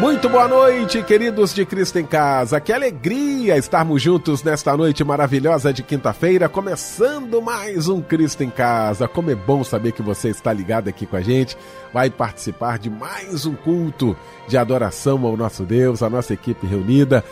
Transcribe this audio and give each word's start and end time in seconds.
Muito 0.00 0.30
boa 0.30 0.48
noite, 0.48 1.02
queridos 1.02 1.52
de 1.52 1.66
Cristo 1.66 1.98
em 1.98 2.06
Casa. 2.06 2.58
Que 2.58 2.72
alegria 2.72 3.58
estarmos 3.58 4.00
juntos 4.00 4.42
nesta 4.42 4.74
noite 4.74 5.04
maravilhosa 5.04 5.74
de 5.74 5.82
quinta-feira, 5.82 6.48
começando 6.48 7.42
mais 7.42 7.86
um 7.86 8.00
Cristo 8.00 8.42
em 8.42 8.48
Casa. 8.48 9.06
Como 9.06 9.30
é 9.30 9.34
bom 9.34 9.62
saber 9.62 9.92
que 9.92 10.00
você 10.00 10.30
está 10.30 10.54
ligado 10.54 10.88
aqui 10.88 11.04
com 11.04 11.16
a 11.16 11.20
gente, 11.20 11.54
vai 11.92 12.08
participar 12.08 12.78
de 12.78 12.88
mais 12.88 13.44
um 13.44 13.54
culto 13.54 14.16
de 14.48 14.56
adoração 14.56 15.26
ao 15.26 15.36
nosso 15.36 15.64
Deus, 15.64 16.02
a 16.02 16.08
nossa 16.08 16.32
equipe 16.32 16.66
reunida 16.66 17.22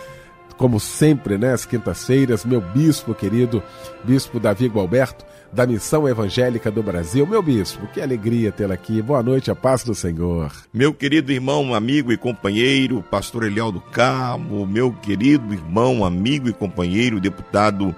como 0.59 0.81
sempre, 0.81 1.39
né, 1.39 1.55
quintas-feiras, 1.57 2.45
meu 2.45 2.61
bispo 2.61 3.15
querido, 3.15 3.63
bispo 4.03 4.41
Davi 4.41 4.67
Gualberto, 4.67 5.25
da 5.53 5.65
Missão 5.65 6.07
Evangélica 6.07 6.69
do 6.69 6.83
Brasil. 6.83 7.25
Meu 7.27 7.41
bispo, 7.41 7.87
que 7.87 8.03
alegria 8.03 8.51
tê-lo 8.51 8.73
aqui. 8.73 9.01
Boa 9.01 9.23
noite, 9.23 9.53
a 9.53 9.55
paz 9.55 9.85
do 9.85 9.95
Senhor. 9.95 10.53
Meu 10.75 10.93
querido 10.93 11.33
irmão, 11.33 11.73
amigo 11.73 12.13
e 12.13 12.19
companheiro, 12.19 13.03
pastor 13.09 13.45
Eliel 13.45 13.71
do 13.71 13.81
Carmo, 13.81 14.67
meu 14.67 14.93
querido 14.93 15.55
irmão, 15.55 16.05
amigo 16.05 16.49
e 16.49 16.53
companheiro, 16.53 17.21
deputado 17.21 17.95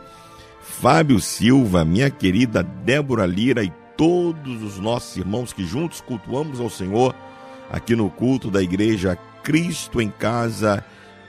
Fábio 0.60 1.18
Silva, 1.18 1.82
minha 1.82 2.10
querida 2.10 2.62
Débora 2.62 3.24
Lira 3.24 3.64
e 3.64 3.72
todos 3.96 4.62
os 4.62 4.78
nossos 4.78 5.16
irmãos 5.16 5.52
que 5.52 5.64
juntos 5.64 6.00
cultuamos 6.02 6.60
ao 6.60 6.68
Senhor 6.68 7.14
aqui 7.70 7.96
no 7.96 8.10
culto 8.10 8.50
da 8.50 8.62
igreja 8.62 9.18
Cristo 9.42 10.00
em 10.00 10.10
Casa 10.10 10.84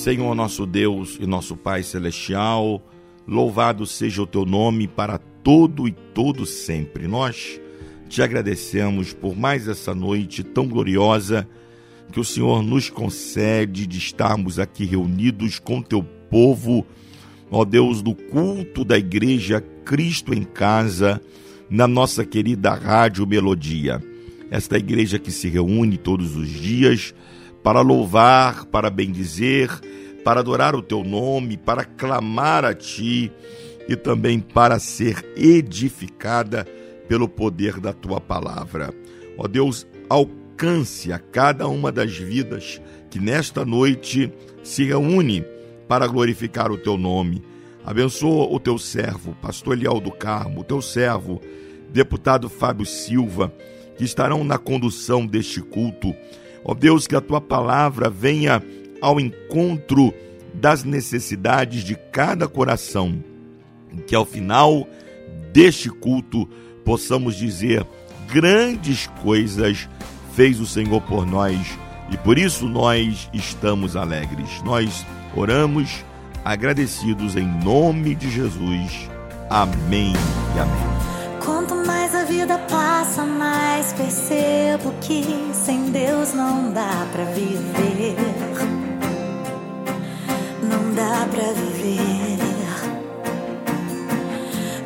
Senhor 0.00 0.34
nosso 0.34 0.64
Deus 0.64 1.18
e 1.20 1.26
nosso 1.26 1.54
Pai 1.54 1.82
celestial, 1.82 2.82
louvado 3.28 3.84
seja 3.84 4.22
o 4.22 4.26
teu 4.26 4.46
nome 4.46 4.88
para 4.88 5.18
todo 5.18 5.86
e 5.86 5.92
todo 5.92 6.46
sempre. 6.46 7.06
Nós 7.06 7.60
te 8.08 8.22
agradecemos 8.22 9.12
por 9.12 9.36
mais 9.36 9.68
essa 9.68 9.94
noite 9.94 10.42
tão 10.42 10.66
gloriosa 10.66 11.46
que 12.10 12.18
o 12.18 12.24
Senhor 12.24 12.62
nos 12.62 12.88
concede 12.88 13.86
de 13.86 13.98
estarmos 13.98 14.58
aqui 14.58 14.86
reunidos 14.86 15.58
com 15.58 15.82
teu 15.82 16.02
povo, 16.02 16.86
ó 17.50 17.62
Deus, 17.62 18.00
do 18.00 18.14
culto 18.14 18.86
da 18.86 18.96
igreja 18.96 19.62
Cristo 19.84 20.32
em 20.32 20.44
casa, 20.44 21.20
na 21.68 21.86
nossa 21.86 22.24
querida 22.24 22.72
Rádio 22.72 23.26
Melodia. 23.26 24.02
Esta 24.50 24.78
igreja 24.78 25.18
que 25.18 25.30
se 25.30 25.46
reúne 25.50 25.98
todos 25.98 26.36
os 26.36 26.48
dias 26.48 27.14
para 27.62 27.80
louvar, 27.80 28.66
para 28.66 28.90
bendizer, 28.90 29.70
para 30.24 30.40
adorar 30.40 30.74
o 30.74 30.82
teu 30.82 31.02
nome, 31.02 31.56
para 31.56 31.84
clamar 31.84 32.64
a 32.64 32.74
ti 32.74 33.32
e 33.88 33.96
também 33.96 34.38
para 34.40 34.78
ser 34.78 35.24
edificada 35.36 36.66
pelo 37.08 37.28
poder 37.28 37.80
da 37.80 37.92
tua 37.92 38.20
palavra. 38.20 38.94
Ó 39.36 39.48
Deus, 39.48 39.86
alcance 40.08 41.12
a 41.12 41.18
cada 41.18 41.66
uma 41.66 41.90
das 41.90 42.16
vidas 42.16 42.80
que 43.10 43.18
nesta 43.18 43.64
noite 43.64 44.32
se 44.62 44.84
reúne 44.84 45.44
para 45.88 46.06
glorificar 46.06 46.70
o 46.70 46.78
teu 46.78 46.96
nome. 46.96 47.42
Abençoa 47.84 48.46
o 48.54 48.60
teu 48.60 48.78
servo, 48.78 49.34
pastor 49.42 49.76
Eliel 49.76 49.98
do 50.00 50.12
Carmo, 50.12 50.60
o 50.60 50.64
teu 50.64 50.80
servo, 50.80 51.40
deputado 51.90 52.48
Fábio 52.48 52.86
Silva, 52.86 53.52
que 53.96 54.04
estarão 54.04 54.44
na 54.44 54.58
condução 54.58 55.26
deste 55.26 55.60
culto. 55.60 56.14
Ó 56.70 56.74
Deus, 56.74 57.08
que 57.08 57.16
a 57.16 57.20
tua 57.20 57.40
palavra 57.40 58.08
venha 58.08 58.62
ao 59.02 59.18
encontro 59.18 60.14
das 60.54 60.84
necessidades 60.84 61.82
de 61.82 61.96
cada 62.12 62.46
coração, 62.46 63.24
que 64.06 64.14
ao 64.14 64.24
final 64.24 64.86
deste 65.52 65.90
culto 65.90 66.48
possamos 66.84 67.34
dizer 67.34 67.84
grandes 68.32 69.08
coisas 69.20 69.88
fez 70.36 70.60
o 70.60 70.66
Senhor 70.66 71.00
por 71.00 71.26
nós 71.26 71.58
e 72.08 72.16
por 72.16 72.38
isso 72.38 72.68
nós 72.68 73.28
estamos 73.34 73.96
alegres. 73.96 74.62
Nós 74.62 75.04
oramos 75.34 76.04
agradecidos 76.44 77.34
em 77.34 77.48
nome 77.64 78.14
de 78.14 78.30
Jesus. 78.30 79.10
Amém 79.50 80.12
e 80.54 80.58
amém. 80.60 81.79
Vida 82.30 82.58
passa, 82.70 83.24
mais 83.24 83.92
percebo 83.92 84.94
que 85.00 85.50
sem 85.52 85.90
Deus 85.90 86.32
não 86.32 86.72
dá 86.72 87.04
para 87.10 87.24
viver. 87.24 88.14
Não 90.62 90.94
dá 90.94 91.26
para 91.28 91.52
viver. 91.54 92.38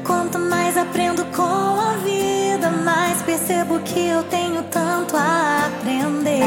Quanto 0.03 0.39
mais 0.39 0.79
aprendo 0.79 1.23
com 1.37 1.43
a 1.43 1.93
vida, 2.03 2.71
mais 2.83 3.21
percebo 3.21 3.79
que 3.81 4.07
eu 4.09 4.25
tenho 4.25 4.63
tanto 4.63 5.15
a 5.15 5.67
aprender. 5.67 6.41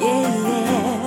Yeah, 0.00 0.36
yeah. 0.36 0.99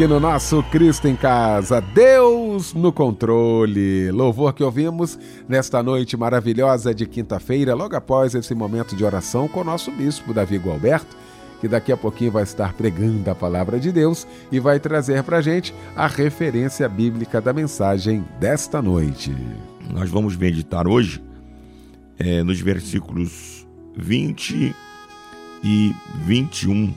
Aqui 0.00 0.08
no 0.08 0.18
nosso 0.18 0.62
Cristo 0.62 1.08
em 1.08 1.14
Casa. 1.14 1.78
Deus 1.78 2.72
no 2.72 2.90
controle. 2.90 4.10
Louvor 4.10 4.54
que 4.54 4.64
ouvimos 4.64 5.18
nesta 5.46 5.82
noite 5.82 6.16
maravilhosa 6.16 6.94
de 6.94 7.04
quinta-feira, 7.04 7.74
logo 7.74 7.94
após 7.94 8.34
esse 8.34 8.54
momento 8.54 8.96
de 8.96 9.04
oração 9.04 9.46
com 9.46 9.60
o 9.60 9.64
nosso 9.64 9.90
bispo 9.90 10.32
Davi 10.32 10.56
Gualberto, 10.56 11.14
que 11.60 11.68
daqui 11.68 11.92
a 11.92 11.98
pouquinho 11.98 12.32
vai 12.32 12.44
estar 12.44 12.72
pregando 12.72 13.30
a 13.30 13.34
palavra 13.34 13.78
de 13.78 13.92
Deus 13.92 14.26
e 14.50 14.58
vai 14.58 14.80
trazer 14.80 15.22
para 15.22 15.42
gente 15.42 15.74
a 15.94 16.06
referência 16.06 16.88
bíblica 16.88 17.38
da 17.38 17.52
mensagem 17.52 18.24
desta 18.38 18.80
noite. 18.80 19.36
Nós 19.92 20.08
vamos 20.08 20.34
meditar 20.34 20.88
hoje 20.88 21.22
eh, 22.18 22.42
nos 22.42 22.58
versículos 22.58 23.66
20 23.98 24.74
e 25.62 25.94
21 26.24 26.90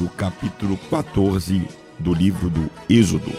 do 0.00 0.08
capítulo 0.08 0.76
14 0.90 1.83
do 1.98 2.12
livro 2.12 2.50
do 2.50 2.70
Êxodo. 2.88 3.32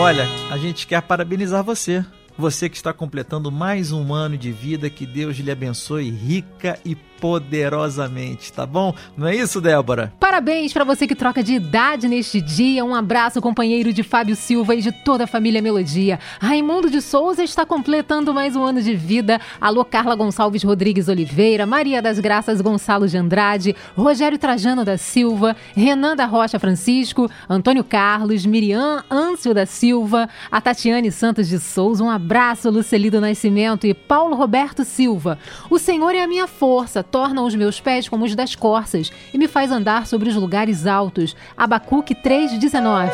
Olha, 0.00 0.26
a 0.50 0.56
gente 0.56 0.86
quer 0.86 1.02
parabenizar 1.02 1.62
você. 1.62 2.04
Você 2.38 2.68
que 2.68 2.76
está 2.76 2.92
completando 2.92 3.50
mais 3.50 3.90
um 3.90 4.14
ano 4.14 4.38
de 4.38 4.52
vida, 4.52 4.88
que 4.88 5.04
Deus 5.04 5.38
lhe 5.38 5.50
abençoe 5.50 6.08
rica 6.08 6.78
e 6.84 6.94
poderosamente, 7.20 8.52
tá 8.52 8.64
bom? 8.64 8.94
Não 9.16 9.26
é 9.26 9.34
isso, 9.34 9.60
Débora? 9.60 10.12
Parabéns 10.18 10.72
para 10.72 10.84
você 10.84 11.06
que 11.06 11.14
troca 11.14 11.42
de 11.42 11.54
idade 11.54 12.08
neste 12.08 12.40
dia. 12.40 12.84
Um 12.84 12.94
abraço, 12.94 13.40
companheiro 13.40 13.92
de 13.92 14.02
Fábio 14.02 14.36
Silva 14.36 14.74
e 14.74 14.82
de 14.82 14.92
toda 14.92 15.24
a 15.24 15.26
família 15.26 15.60
Melodia. 15.60 16.18
Raimundo 16.40 16.90
de 16.90 17.00
Souza 17.02 17.42
está 17.42 17.66
completando 17.66 18.32
mais 18.32 18.54
um 18.54 18.62
ano 18.62 18.80
de 18.80 18.94
vida. 18.94 19.40
Alô, 19.60 19.84
Carla 19.84 20.14
Gonçalves 20.14 20.62
Rodrigues 20.62 21.08
Oliveira, 21.08 21.66
Maria 21.66 22.00
das 22.00 22.18
Graças 22.18 22.60
Gonçalo 22.60 23.08
de 23.08 23.16
Andrade, 23.16 23.74
Rogério 23.96 24.38
Trajano 24.38 24.84
da 24.84 24.96
Silva, 24.96 25.56
Renan 25.74 26.14
da 26.14 26.24
Rocha 26.24 26.58
Francisco, 26.58 27.28
Antônio 27.48 27.82
Carlos, 27.82 28.46
Miriam 28.46 29.04
Âncio 29.10 29.52
da 29.52 29.66
Silva, 29.66 30.28
a 30.50 30.60
Tatiane 30.60 31.10
Santos 31.10 31.48
de 31.48 31.58
Souza. 31.58 32.04
Um 32.04 32.10
abraço, 32.10 32.27
Lucelido 32.70 33.20
Nascimento 33.20 33.86
e 33.86 33.94
Paulo 33.94 34.36
Roberto 34.36 34.84
Silva. 34.84 35.38
O 35.70 35.78
Senhor 35.78 36.14
é 36.14 36.22
a 36.22 36.28
minha 36.28 36.46
força, 36.46 37.02
torna 37.02 37.42
os 37.42 37.54
meus 37.54 37.80
pés 37.80 38.08
como 38.08 38.24
os 38.24 38.34
das 38.34 38.54
corças 38.54 39.10
e 39.32 39.38
me 39.38 39.48
faz 39.48 39.72
andar 39.72 40.06
sobre 40.06 40.28
os 40.28 40.34
lugares 40.34 40.86
altos. 40.86 41.34
Abacuque 41.56 42.14
3,19. 42.14 43.10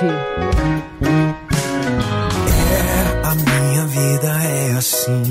A 3.23 3.35
minha 3.35 3.87
vida 3.87 4.27
é 4.45 4.73
assim. 4.77 5.23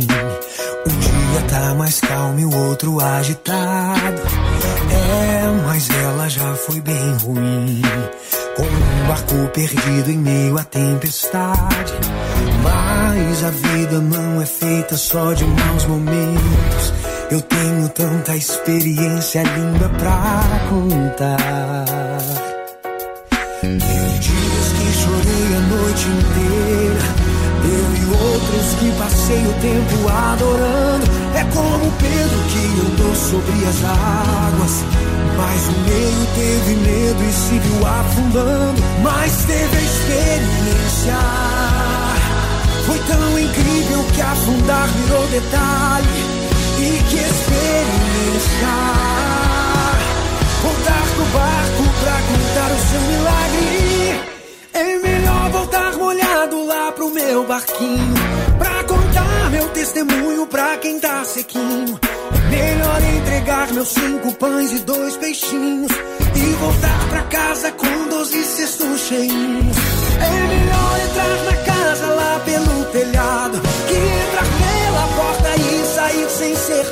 Um 0.85 0.99
dia 0.99 1.41
tá 1.49 1.75
mais 1.75 1.99
calmo 1.99 2.39
e 2.39 2.45
o 2.45 2.69
outro 2.69 2.99
agitado. 3.01 4.21
É, 4.91 5.67
mas 5.67 5.89
ela 5.89 6.29
já 6.29 6.55
foi 6.55 6.79
bem 6.79 7.13
ruim. 7.21 7.81
Como 8.55 8.69
um 8.69 9.07
barco 9.07 9.49
perdido 9.53 10.11
em 10.11 10.17
meio 10.17 10.57
à 10.57 10.63
tempestade. 10.63 11.93
Mas 12.61 13.43
a 13.43 13.49
vida 13.49 13.99
não 13.99 14.41
é 14.41 14.45
feita 14.45 14.95
só 14.95 15.33
de 15.33 15.43
maus 15.43 15.85
momentos. 15.85 16.93
Eu 17.31 17.41
tenho 17.41 17.89
tanta 17.89 18.35
experiência 18.35 19.41
linda 19.43 19.89
pra 19.89 20.41
contar. 20.69 21.85
Teve 23.61 24.19
dias 24.19 24.67
que 24.77 24.93
chorei 25.01 25.55
a 25.55 25.61
noite 25.75 26.05
inteira. 26.07 27.03
Teve 27.63 28.05
outros 28.05 28.75
que 28.79 28.91
passei 28.99 29.47
o 29.47 29.53
tempo 29.61 30.09
adorando. 30.09 31.22
Como 31.53 31.91
Pedro 31.91 32.39
que 32.49 32.63
andou 32.85 33.15
sobre 33.15 33.65
as 33.67 33.83
águas. 33.83 34.83
Mas 35.37 35.67
o 35.67 35.71
meio 35.89 36.25
teve 36.35 36.75
medo 36.75 37.23
e 37.23 37.33
se 37.33 37.59
viu 37.59 37.87
afundando. 37.87 38.81
Mas 39.01 39.45
teve 39.45 39.77
a 39.77 39.81
experiência. 39.81 41.19
Foi 42.85 42.99
tão 42.99 43.39
incrível 43.39 44.03
que 44.13 44.21
afundar 44.21 44.87
virou 44.89 45.27
detalhe. 45.27 46.07
E 46.79 47.03
que 47.09 47.15
experiência! 47.15 48.73
Voltar 50.61 51.03
pro 51.15 51.25
barco 51.25 51.83
pra 52.01 52.21
contar 52.27 52.71
o 52.71 52.79
seu 52.89 53.01
milagre. 53.01 54.33
É 54.73 54.97
melhor 54.97 55.49
voltar 55.51 55.93
molhado 55.97 56.65
lá 56.65 56.91
pro 56.91 57.09
meu 57.09 57.45
barquinho. 57.45 58.13
Pra 58.57 58.82
meu 59.53 59.69
testemunho 59.69 60.47
pra 60.47 60.77
quem 60.77 60.99
tá 60.99 61.23
sequinho. 61.23 61.99
Melhor 62.49 63.01
entregar 63.17 63.71
meus 63.71 63.89
cinco 63.89 64.33
pães 64.35 64.71
e 64.71 64.79
dois 64.79 65.15
peixinhos. 65.17 65.91
E 66.35 66.45
voltar 66.59 67.09
pra 67.09 67.21
casa 67.23 67.71
com 67.71 68.09
doze 68.09 68.43
cestos 68.43 68.99
cheinhos. 69.01 69.77
É 70.19 70.47
melhor 70.53 70.99
entrar 71.05 71.43
na 71.45 71.57
casa 71.63 72.05
lá 72.07 72.41
pelo 72.43 72.85
telhado. 72.85 73.61
Que 73.87 73.95
entrar 73.95 74.47
pela 74.59 75.07
porta 75.17 75.55
e 75.55 75.95
sair 75.95 76.29
sem 76.29 76.55
ser 76.55 76.85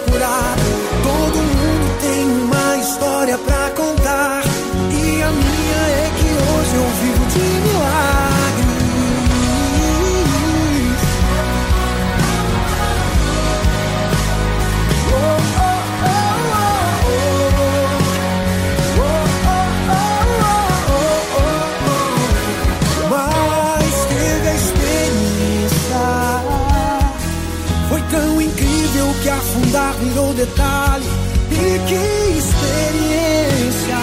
detalhe 30.42 31.06
e 31.52 31.80
que 31.88 32.02
experiência. 32.40 34.02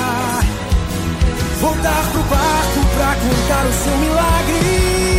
Voltar 1.61 2.03
pro 2.13 2.23
quarto 2.23 2.79
pra 2.95 3.11
contar 3.17 3.65
o 3.67 3.73
seu 3.83 3.97
milagre. 3.99 4.63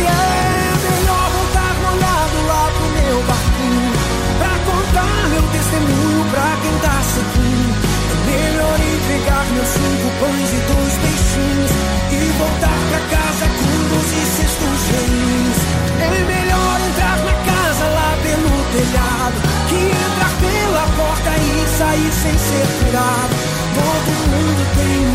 É 0.00 0.72
melhor 0.86 1.26
voltar 1.36 1.72
molhado 1.84 2.38
lá 2.48 2.64
pro 2.74 2.86
meu 2.96 3.18
barquinho. 3.28 3.92
Pra 4.40 4.54
contar 4.64 5.28
meu 5.28 5.44
testemunho 5.52 6.24
pra 6.32 6.48
quem 6.62 6.74
tá 6.84 6.96
sequinho. 7.12 7.70
É 8.10 8.16
melhor 8.30 8.78
entregar 8.80 9.44
meus 9.52 9.68
cinco 9.76 10.08
pães 10.20 10.50
e 10.56 10.60
dois 10.72 10.94
peixinhos. 11.04 11.72
E 12.16 12.20
voltar 12.40 12.80
pra 12.88 13.00
casa 13.12 13.44
com 13.58 13.72
doze 13.92 14.22
cestos 14.36 14.78
cheios. 14.88 15.58
É 16.00 16.08
melhor 16.24 16.76
entrar 16.88 17.18
na 17.28 17.34
casa 17.44 17.84
lá 17.92 18.10
pelo 18.22 18.52
telhado 18.72 18.99
sair 21.80 22.12
sem 22.12 22.36
ser 22.36 22.66
curado. 22.84 23.34
Todo 23.74 24.10
mundo 24.30 24.62
tem 24.76 25.09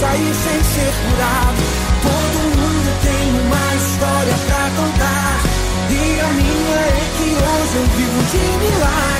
sair 0.00 0.34
sem 0.34 0.64
ser 0.64 0.92
curado. 1.02 1.62
Todo 2.02 2.38
mundo 2.56 2.90
tem 3.04 3.24
uma 3.44 3.74
história 3.76 4.34
pra 4.46 4.70
contar. 4.76 5.40
E 5.90 6.20
a 6.20 6.28
minha 6.28 6.80
é 6.80 7.06
que 7.16 7.28
hoje 7.44 7.76
eu 7.76 7.86
vivo 7.96 8.20
de 8.30 8.42
milagre. 8.64 9.19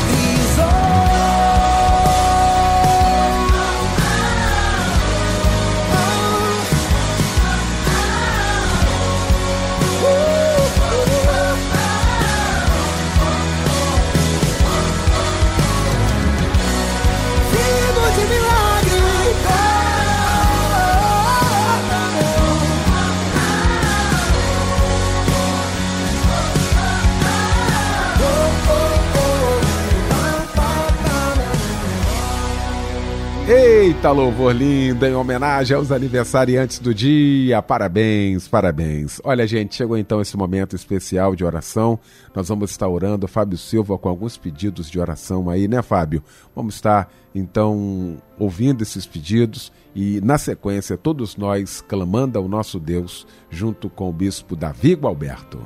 Eita, 34.00 34.12
louvor 34.12 34.56
lindo, 34.56 35.04
em 35.04 35.14
homenagem 35.14 35.76
aos 35.76 35.92
aniversariantes 35.92 36.78
do 36.78 36.94
dia. 36.94 37.60
Parabéns, 37.60 38.48
parabéns. 38.48 39.20
Olha, 39.22 39.46
gente, 39.46 39.74
chegou 39.74 39.94
então 39.94 40.22
esse 40.22 40.38
momento 40.38 40.74
especial 40.74 41.36
de 41.36 41.44
oração. 41.44 41.98
Nós 42.34 42.48
vamos 42.48 42.70
estar 42.70 42.88
orando, 42.88 43.28
Fábio 43.28 43.58
Silva, 43.58 43.98
com 43.98 44.08
alguns 44.08 44.38
pedidos 44.38 44.88
de 44.88 44.98
oração 44.98 45.50
aí, 45.50 45.68
né, 45.68 45.82
Fábio? 45.82 46.24
Vamos 46.56 46.76
estar, 46.76 47.12
então, 47.34 48.16
ouvindo 48.38 48.80
esses 48.80 49.04
pedidos 49.04 49.70
e, 49.94 50.18
na 50.22 50.38
sequência, 50.38 50.96
todos 50.96 51.36
nós 51.36 51.82
clamando 51.86 52.38
ao 52.38 52.48
nosso 52.48 52.80
Deus, 52.80 53.26
junto 53.50 53.90
com 53.90 54.08
o 54.08 54.14
bispo 54.14 54.56
Davi 54.56 54.94
Gualberto. 54.94 55.60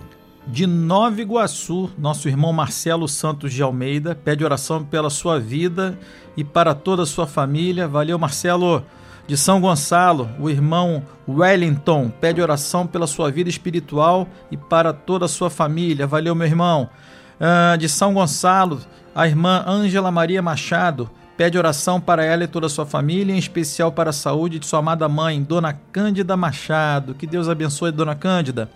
De 0.46 0.66
Nova 0.66 1.22
Iguaçu, 1.22 1.90
nosso 1.96 2.28
irmão 2.28 2.52
Marcelo 2.52 3.08
Santos 3.08 3.52
de 3.52 3.62
Almeida 3.62 4.14
pede 4.14 4.44
oração 4.44 4.84
pela 4.84 5.08
sua 5.08 5.40
vida 5.40 5.98
e 6.36 6.44
para 6.44 6.74
toda 6.74 7.02
a 7.02 7.06
sua 7.06 7.26
família. 7.26 7.88
Valeu, 7.88 8.18
Marcelo. 8.18 8.84
De 9.26 9.38
São 9.38 9.58
Gonçalo, 9.58 10.28
o 10.38 10.50
irmão 10.50 11.02
Wellington 11.26 12.12
pede 12.20 12.42
oração 12.42 12.86
pela 12.86 13.06
sua 13.06 13.30
vida 13.30 13.48
espiritual 13.48 14.28
e 14.50 14.56
para 14.56 14.92
toda 14.92 15.24
a 15.24 15.28
sua 15.28 15.48
família. 15.48 16.06
Valeu, 16.06 16.34
meu 16.34 16.46
irmão. 16.46 16.90
Ah, 17.40 17.74
de 17.76 17.88
São 17.88 18.12
Gonçalo, 18.12 18.80
a 19.14 19.26
irmã 19.26 19.64
Ângela 19.66 20.10
Maria 20.10 20.42
Machado 20.42 21.10
pede 21.38 21.56
oração 21.56 21.98
para 21.98 22.22
ela 22.22 22.44
e 22.44 22.46
toda 22.46 22.66
a 22.66 22.70
sua 22.70 22.84
família, 22.84 23.34
em 23.34 23.38
especial 23.38 23.90
para 23.90 24.10
a 24.10 24.12
saúde 24.12 24.58
de 24.58 24.66
sua 24.66 24.80
amada 24.80 25.08
mãe, 25.08 25.42
Dona 25.42 25.72
Cândida 25.72 26.36
Machado. 26.36 27.14
Que 27.14 27.26
Deus 27.26 27.48
abençoe, 27.48 27.90
Dona 27.90 28.14
Cândida. 28.14 28.68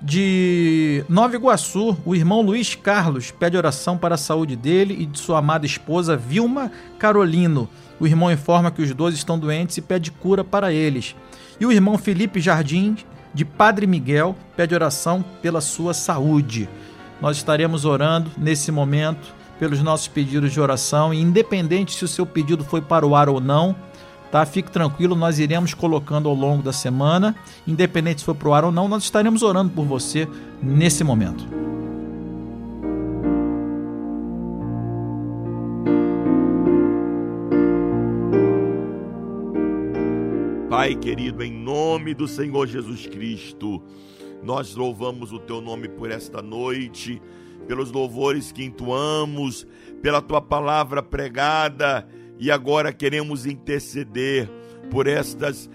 De 0.00 1.04
Nova 1.08 1.34
Iguaçu, 1.34 1.96
o 2.04 2.14
irmão 2.14 2.40
Luiz 2.40 2.76
Carlos 2.76 3.32
pede 3.32 3.56
oração 3.56 3.98
para 3.98 4.14
a 4.14 4.18
saúde 4.18 4.54
dele 4.54 4.96
e 5.00 5.04
de 5.04 5.18
sua 5.18 5.38
amada 5.38 5.66
esposa 5.66 6.16
Vilma 6.16 6.70
Carolino. 7.00 7.68
O 7.98 8.06
irmão 8.06 8.30
informa 8.30 8.70
que 8.70 8.80
os 8.80 8.94
dois 8.94 9.16
estão 9.16 9.36
doentes 9.36 9.76
e 9.76 9.82
pede 9.82 10.12
cura 10.12 10.44
para 10.44 10.72
eles. 10.72 11.16
E 11.58 11.66
o 11.66 11.72
irmão 11.72 11.98
Felipe 11.98 12.40
Jardim, 12.40 12.96
de 13.34 13.44
Padre 13.44 13.88
Miguel, 13.88 14.36
pede 14.56 14.72
oração 14.72 15.24
pela 15.42 15.60
sua 15.60 15.92
saúde. 15.92 16.68
Nós 17.20 17.36
estaremos 17.36 17.84
orando 17.84 18.30
nesse 18.38 18.70
momento 18.70 19.34
pelos 19.58 19.82
nossos 19.82 20.06
pedidos 20.06 20.52
de 20.52 20.60
oração, 20.60 21.12
e 21.12 21.20
independente 21.20 21.96
se 21.96 22.04
o 22.04 22.08
seu 22.08 22.24
pedido 22.24 22.62
foi 22.62 22.80
para 22.80 23.04
o 23.04 23.16
ar 23.16 23.28
ou 23.28 23.40
não, 23.40 23.74
tá? 24.30 24.44
Fique 24.44 24.70
tranquilo, 24.70 25.14
nós 25.14 25.38
iremos 25.38 25.74
colocando 25.74 26.28
ao 26.28 26.34
longo 26.34 26.62
da 26.62 26.72
semana, 26.72 27.34
independente 27.66 28.20
se 28.20 28.24
for 28.24 28.34
para 28.34 28.48
o 28.48 28.54
ar 28.54 28.64
ou 28.64 28.72
não, 28.72 28.88
nós 28.88 29.04
estaremos 29.04 29.42
orando 29.42 29.70
por 29.70 29.84
você 29.84 30.28
nesse 30.62 31.02
momento. 31.02 31.46
Pai 40.68 40.94
querido, 40.94 41.42
em 41.42 41.52
nome 41.52 42.14
do 42.14 42.28
Senhor 42.28 42.66
Jesus 42.66 43.06
Cristo, 43.06 43.82
nós 44.42 44.74
louvamos 44.76 45.32
o 45.32 45.38
teu 45.38 45.60
nome 45.60 45.88
por 45.88 46.10
esta 46.10 46.40
noite, 46.40 47.20
pelos 47.66 47.90
louvores 47.90 48.52
que 48.52 48.64
entoamos, 48.64 49.66
pela 50.00 50.22
tua 50.22 50.40
palavra 50.40 51.02
pregada, 51.02 52.08
e 52.38 52.50
agora 52.50 52.92
queremos 52.92 53.46
interceder 53.46 54.48
por 54.90 55.06
estas 55.06 55.68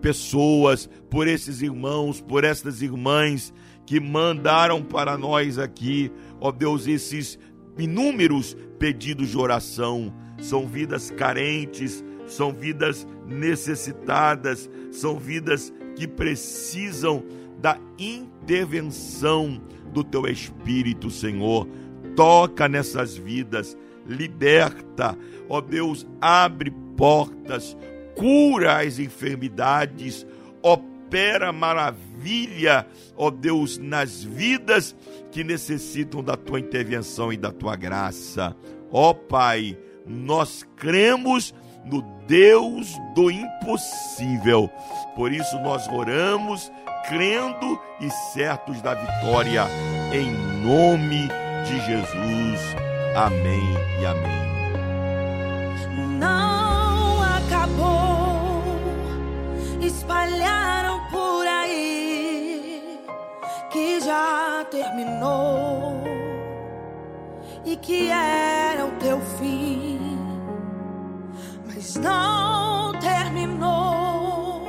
pessoas, 0.00 0.88
por 1.08 1.26
esses 1.26 1.62
irmãos, 1.62 2.20
por 2.20 2.44
estas 2.44 2.82
irmãs 2.82 3.54
que 3.86 3.98
mandaram 3.98 4.82
para 4.82 5.16
nós 5.16 5.58
aqui, 5.58 6.12
ó 6.40 6.52
Deus, 6.52 6.86
esses 6.86 7.38
inúmeros 7.78 8.56
pedidos 8.78 9.30
de 9.30 9.38
oração. 9.38 10.12
São 10.38 10.66
vidas 10.66 11.10
carentes, 11.10 12.04
são 12.26 12.52
vidas 12.52 13.06
necessitadas, 13.26 14.70
são 14.90 15.18
vidas 15.18 15.72
que 15.96 16.06
precisam 16.06 17.24
da 17.60 17.78
intervenção 17.98 19.60
do 19.92 20.04
teu 20.04 20.26
Espírito, 20.26 21.10
Senhor. 21.10 21.66
Toca 22.16 22.68
nessas 22.68 23.16
vidas, 23.16 23.76
liberta, 24.06 25.16
ó 25.48 25.60
Deus, 25.60 26.06
abre 26.20 26.70
portas, 26.96 27.76
cura 28.14 28.80
as 28.80 28.98
enfermidades, 28.98 30.26
opera 30.62 31.52
maravilha, 31.52 32.86
ó 33.16 33.30
Deus, 33.30 33.78
nas 33.78 34.22
vidas 34.22 34.96
que 35.30 35.44
necessitam 35.44 36.22
da 36.22 36.36
tua 36.36 36.60
intervenção 36.60 37.32
e 37.32 37.36
da 37.36 37.50
tua 37.50 37.76
graça. 37.76 38.56
Ó 38.90 39.12
Pai, 39.12 39.76
nós 40.06 40.64
cremos 40.76 41.54
no 41.84 42.02
Deus 42.26 42.88
do 43.14 43.30
impossível. 43.30 44.70
Por 45.14 45.32
isso 45.32 45.58
nós 45.60 45.86
oramos, 45.88 46.70
crendo 47.08 47.78
e 48.00 48.10
certos 48.32 48.80
da 48.80 48.94
vitória, 48.94 49.66
em 50.12 50.32
nome 50.64 51.28
de 51.66 51.80
Jesus. 51.86 52.93
Amém 53.14 53.76
e 54.00 54.06
amém. 54.06 54.44
não 56.18 57.22
acabou. 57.22 58.64
Espalharam 59.80 60.98
por 61.10 61.46
aí 61.46 62.98
que 63.70 64.00
já 64.00 64.66
terminou 64.68 66.02
e 67.64 67.76
que 67.76 68.10
era 68.10 68.84
o 68.84 68.90
teu 68.98 69.20
fim, 69.38 70.18
mas 71.66 71.94
não 71.94 72.98
terminou. 72.98 74.64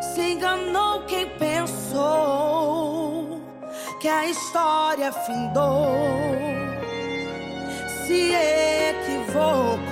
Se 0.00 0.32
enganou 0.32 1.02
quem 1.02 1.28
pensou 1.36 3.42
que 4.00 4.08
a 4.08 4.26
história 4.26 5.12
findou 5.12 6.57
se 8.08 8.32
equivocou. 8.90 9.84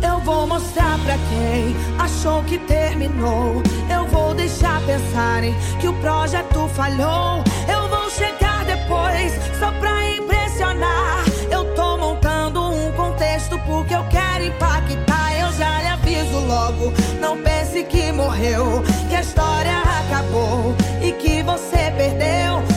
Eu 0.00 0.20
vou 0.20 0.46
mostrar 0.46 0.96
pra 1.04 1.14
quem 1.28 1.74
achou 1.98 2.44
que 2.44 2.56
terminou. 2.58 3.62
Eu 3.92 4.06
vou 4.06 4.32
deixar 4.32 4.80
pensarem 4.82 5.52
que 5.80 5.88
o 5.88 5.94
projeto 5.94 6.68
falhou. 6.68 7.42
Eu 7.68 7.88
vou 7.88 8.08
chegar 8.10 8.64
depois 8.64 9.32
só 9.58 9.72
pra 9.80 10.08
impressionar. 10.08 11.24
Eu 11.50 11.74
tô 11.74 11.96
montando 11.96 12.62
um 12.62 12.92
contexto 12.92 13.58
porque 13.66 13.94
eu 13.94 14.04
quero 14.08 14.44
impactar. 14.44 15.36
Eu 15.36 15.52
já 15.52 15.80
lhe 15.80 15.88
aviso 15.88 16.38
logo. 16.46 16.92
Não 17.20 17.42
pense 17.42 17.82
que 17.82 18.12
morreu, 18.12 18.84
que 19.08 19.16
a 19.16 19.20
história 19.20 19.78
acabou 20.00 20.76
e 21.02 21.10
que 21.10 21.42
você 21.42 21.92
perdeu. 21.96 22.75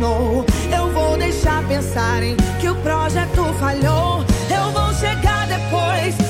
Terminou. 0.00 0.44
Eu 0.74 0.92
vou 0.92 1.16
deixar 1.16 1.62
pensarem 1.68 2.36
que 2.60 2.68
o 2.68 2.74
projeto 2.76 3.44
falhou. 3.58 4.24
Eu 4.50 4.72
vou 4.72 4.92
chegar 4.94 5.46
depois 5.46 6.29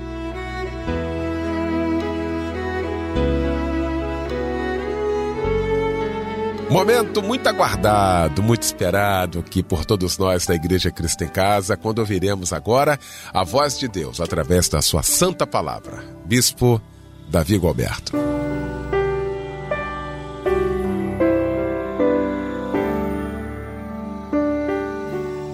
Momento 6.71 7.21
muito 7.21 7.45
aguardado, 7.47 8.41
muito 8.41 8.63
esperado 8.63 9.39
aqui 9.39 9.61
por 9.61 9.83
todos 9.83 10.17
nós 10.17 10.45
da 10.45 10.55
Igreja 10.55 10.89
Cristo 10.89 11.21
em 11.25 11.27
Casa, 11.27 11.75
quando 11.75 11.99
ouviremos 11.99 12.53
agora 12.53 12.97
a 13.33 13.43
voz 13.43 13.77
de 13.77 13.89
Deus 13.89 14.21
através 14.21 14.69
da 14.69 14.81
sua 14.81 15.03
santa 15.03 15.45
palavra. 15.45 16.01
Bispo 16.23 16.81
Davi 17.29 17.57
Gualberto. 17.57 18.13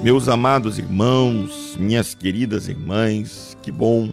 Meus 0.04 0.28
amados 0.28 0.78
irmãos, 0.78 1.76
minhas 1.80 2.14
queridas 2.14 2.68
irmãs, 2.68 3.58
que 3.64 3.72
bom 3.72 4.12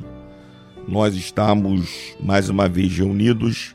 nós 0.88 1.14
estamos 1.14 2.16
mais 2.18 2.48
uma 2.48 2.66
vez 2.66 2.96
reunidos 2.96 3.74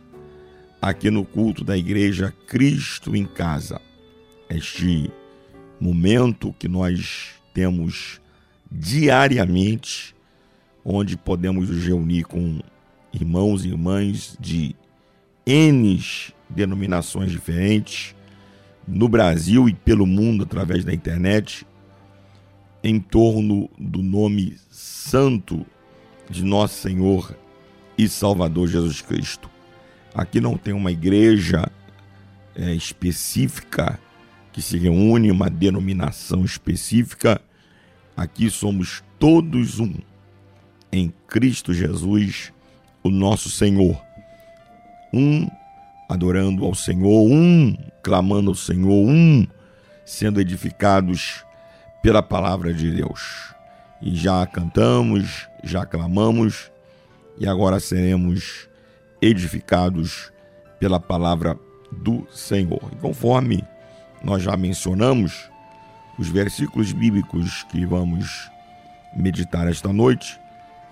aqui 0.81 1.11
no 1.11 1.25
culto 1.25 1.63
da 1.63 1.77
igreja 1.77 2.33
Cristo 2.47 3.15
em 3.15 3.25
Casa. 3.25 3.81
Este 4.49 5.11
momento 5.79 6.55
que 6.57 6.67
nós 6.67 7.31
temos 7.53 8.21
diariamente, 8.71 10.15
onde 10.83 11.17
podemos 11.17 11.69
nos 11.69 11.83
reunir 11.83 12.23
com 12.23 12.59
irmãos 13.13 13.65
e 13.65 13.69
irmãs 13.69 14.37
de 14.39 14.75
N 15.45 15.99
denominações 16.49 17.31
diferentes, 17.31 18.15
no 18.87 19.07
Brasil 19.07 19.69
e 19.69 19.73
pelo 19.73 20.05
mundo 20.05 20.43
através 20.43 20.83
da 20.83 20.93
internet, 20.93 21.65
em 22.83 22.99
torno 22.99 23.69
do 23.77 24.01
nome 24.01 24.55
santo 24.69 25.65
de 26.29 26.43
nosso 26.43 26.81
Senhor 26.81 27.35
e 27.97 28.07
Salvador 28.07 28.67
Jesus 28.67 29.01
Cristo. 29.01 29.49
Aqui 30.19 30.41
não 30.41 30.57
tem 30.57 30.73
uma 30.73 30.91
igreja 30.91 31.71
é, 32.53 32.73
específica 32.73 33.97
que 34.51 34.61
se 34.61 34.77
reúne, 34.77 35.31
uma 35.31 35.49
denominação 35.49 36.43
específica. 36.43 37.39
Aqui 38.17 38.49
somos 38.49 39.01
todos 39.17 39.79
um 39.79 39.93
em 40.91 41.13
Cristo 41.25 41.73
Jesus, 41.73 42.51
o 43.01 43.09
nosso 43.09 43.49
Senhor. 43.49 43.97
Um 45.13 45.49
adorando 46.09 46.65
ao 46.65 46.75
Senhor, 46.75 47.25
um 47.25 47.73
clamando 48.03 48.49
ao 48.49 48.55
Senhor, 48.55 48.91
um 48.91 49.47
sendo 50.05 50.41
edificados 50.41 51.45
pela 52.03 52.21
palavra 52.21 52.73
de 52.73 52.91
Deus. 52.91 53.53
E 54.01 54.13
já 54.13 54.45
cantamos, 54.45 55.47
já 55.63 55.85
clamamos, 55.85 56.69
e 57.39 57.47
agora 57.47 57.79
seremos 57.79 58.68
edificados 59.21 60.31
pela 60.79 60.99
palavra 60.99 61.59
do 61.91 62.25
Senhor. 62.31 62.81
E 62.93 62.95
conforme 62.97 63.63
nós 64.23 64.43
já 64.43 64.55
mencionamos, 64.55 65.49
os 66.17 66.27
versículos 66.27 66.91
bíblicos 66.91 67.63
que 67.63 67.85
vamos 67.85 68.49
meditar 69.15 69.67
esta 69.67 69.91
noite 69.91 70.39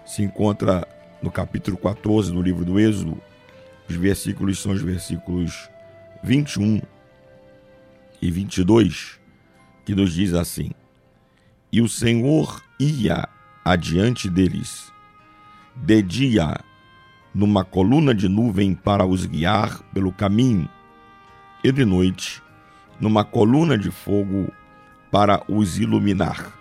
se 0.05 0.23
encontra 0.23 0.87
no 1.21 1.31
capítulo 1.31 1.77
14 1.77 2.31
do 2.31 2.41
livro 2.41 2.63
do 2.63 2.79
Êxodo. 2.79 3.21
Os 3.89 3.95
versículos 3.95 4.59
são 4.59 4.71
os 4.71 4.81
versículos 4.81 5.69
21 6.23 6.81
e 8.21 8.31
22, 8.31 9.19
que 9.85 9.93
nos 9.93 10.13
diz 10.13 10.33
assim: 10.33 10.71
E 11.71 11.81
o 11.81 11.89
Senhor 11.89 12.61
ia 12.79 13.27
adiante 13.63 14.29
deles, 14.29 14.91
de 15.75 16.01
dia 16.01 16.57
numa 17.37 17.63
coluna 17.63 18.15
de 18.15 18.27
nuvem 18.27 18.73
para 18.73 19.05
os 19.05 19.27
guiar 19.27 19.83
pelo 19.93 20.11
caminho, 20.11 20.67
e 21.63 21.71
de 21.71 21.85
noite, 21.85 22.41
numa 22.99 23.23
coluna 23.23 23.77
de 23.77 23.91
fogo 23.91 24.51
para 25.11 25.43
os 25.47 25.77
iluminar, 25.77 26.51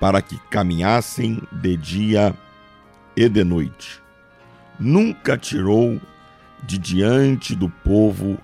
para 0.00 0.22
que 0.22 0.38
caminhassem 0.48 1.42
de 1.52 1.76
dia 1.76 2.34
e 3.14 3.28
de 3.28 3.44
noite. 3.44 4.00
Nunca 4.80 5.36
tirou 5.36 6.00
de 6.64 6.78
diante 6.78 7.54
do 7.54 7.68
povo 7.68 8.38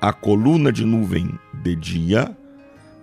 a 0.00 0.14
coluna 0.14 0.72
de 0.72 0.86
nuvem 0.86 1.38
de 1.52 1.76
dia, 1.76 2.34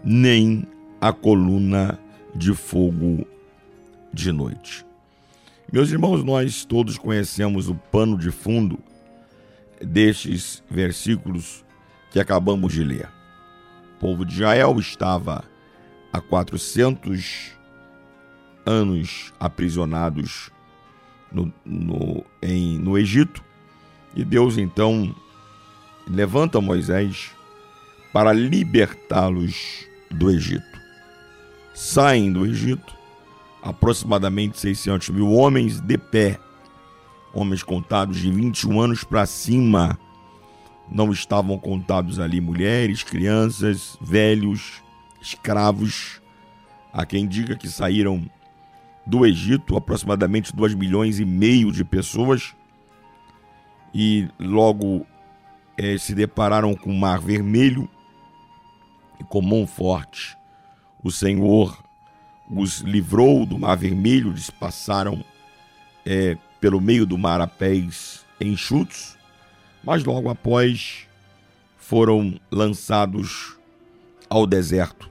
nem 0.04 0.68
a 1.00 1.14
coluna 1.14 2.00
de 2.34 2.56
fogo 2.56 3.28
de 4.12 4.32
noite. 4.32 4.87
Meus 5.72 5.92
irmãos, 5.92 6.24
nós 6.24 6.64
todos 6.64 6.98
conhecemos 6.98 7.68
o 7.68 7.76
pano 7.76 8.18
de 8.18 8.32
fundo 8.32 8.80
destes 9.82 10.64
versículos 10.72 11.66
que 12.10 12.22
acabamos 12.22 12.72
de 12.72 12.86
ler. 12.86 13.10
O 13.98 14.00
povo 14.00 14.26
de 14.26 14.36
Israel 14.36 14.80
estava 14.80 15.44
há 16.14 16.22
400 16.22 17.52
anos 18.66 19.34
aprisionados 19.38 20.50
no, 21.30 21.54
no, 21.66 22.24
em, 22.42 22.78
no 22.78 22.98
Egito 22.98 23.44
e 24.16 24.24
Deus 24.24 24.58
então 24.58 25.14
levanta 26.10 26.62
Moisés 26.62 27.32
para 28.14 28.32
libertá-los 28.32 29.86
do 30.10 30.32
Egito. 30.32 30.80
Saem 31.74 32.32
do 32.32 32.46
Egito 32.46 32.97
aproximadamente 33.62 34.60
600 34.60 35.10
mil 35.10 35.32
homens 35.32 35.80
de 35.80 35.98
pé, 35.98 36.40
homens 37.34 37.64
contados 37.64 38.18
de 38.18 38.32
21 38.32 38.82
anos 38.82 39.04
para 39.04 39.26
cima. 39.26 39.98
Não 40.90 41.12
estavam 41.12 41.58
contados 41.58 42.20
ali 42.20 42.40
mulheres, 42.40 43.04
crianças, 43.04 43.98
velhos, 44.02 44.82
escravos. 45.22 46.22
Há 46.94 47.06
quem 47.06 47.28
diga 47.28 47.56
que 47.56 47.68
saíram 47.68 48.30
do 49.06 49.26
Egito 49.26 49.76
aproximadamente 49.76 50.56
2 50.56 50.76
milhões 50.76 51.20
e 51.20 51.26
meio 51.26 51.72
de 51.72 51.84
pessoas 51.84 52.56
e 53.94 54.28
logo 54.40 55.06
eh, 55.78 55.98
se 55.98 56.14
depararam 56.14 56.76
com 56.76 56.92
o 56.92 56.98
Mar 56.98 57.20
Vermelho 57.20 57.90
e 59.20 59.24
com 59.24 59.42
mão 59.42 59.66
forte. 59.66 60.38
O 61.04 61.12
Senhor 61.12 61.82
os 62.50 62.80
livrou 62.80 63.46
do 63.46 63.58
Mar 63.58 63.76
Vermelho, 63.76 64.32
eles 64.32 64.50
passaram 64.50 65.24
é, 66.06 66.38
pelo 66.60 66.80
meio 66.80 67.06
do 67.06 67.18
mar 67.18 67.42
a 67.42 67.48
pés 67.48 68.26
enxutos, 68.40 69.18
mas 69.84 70.04
logo 70.04 70.30
após 70.30 71.08
foram 71.78 72.40
lançados 72.52 73.58
ao 74.30 74.46
deserto. 74.46 75.10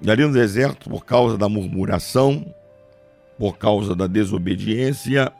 E 0.00 0.10
ali 0.10 0.24
no 0.24 0.32
deserto, 0.32 0.90
por 0.90 1.04
causa 1.04 1.38
da 1.38 1.48
murmuração, 1.48 2.54
por 3.38 3.56
causa 3.56 3.94
da 3.94 4.06
desobediência, 4.06 5.32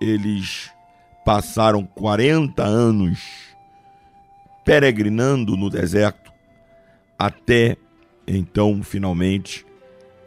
eles 0.00 0.70
passaram 1.24 1.84
40 1.84 2.62
anos 2.62 3.20
peregrinando 4.64 5.56
no 5.56 5.70
deserto 5.70 6.32
até 7.18 7.76
então 8.26 8.82
finalmente 8.82 9.64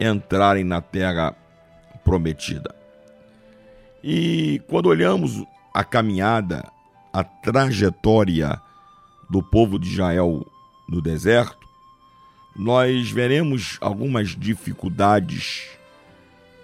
entrarem 0.00 0.64
na 0.64 0.80
terra 0.80 1.34
prometida. 2.04 2.74
E 4.02 4.62
quando 4.68 4.86
olhamos 4.86 5.44
a 5.74 5.82
caminhada, 5.82 6.64
a 7.12 7.24
trajetória 7.24 8.60
do 9.28 9.42
povo 9.42 9.78
de 9.78 9.88
Israel 9.88 10.46
no 10.88 11.00
deserto, 11.00 11.66
nós 12.54 13.10
veremos 13.10 13.76
algumas 13.80 14.30
dificuldades 14.36 15.68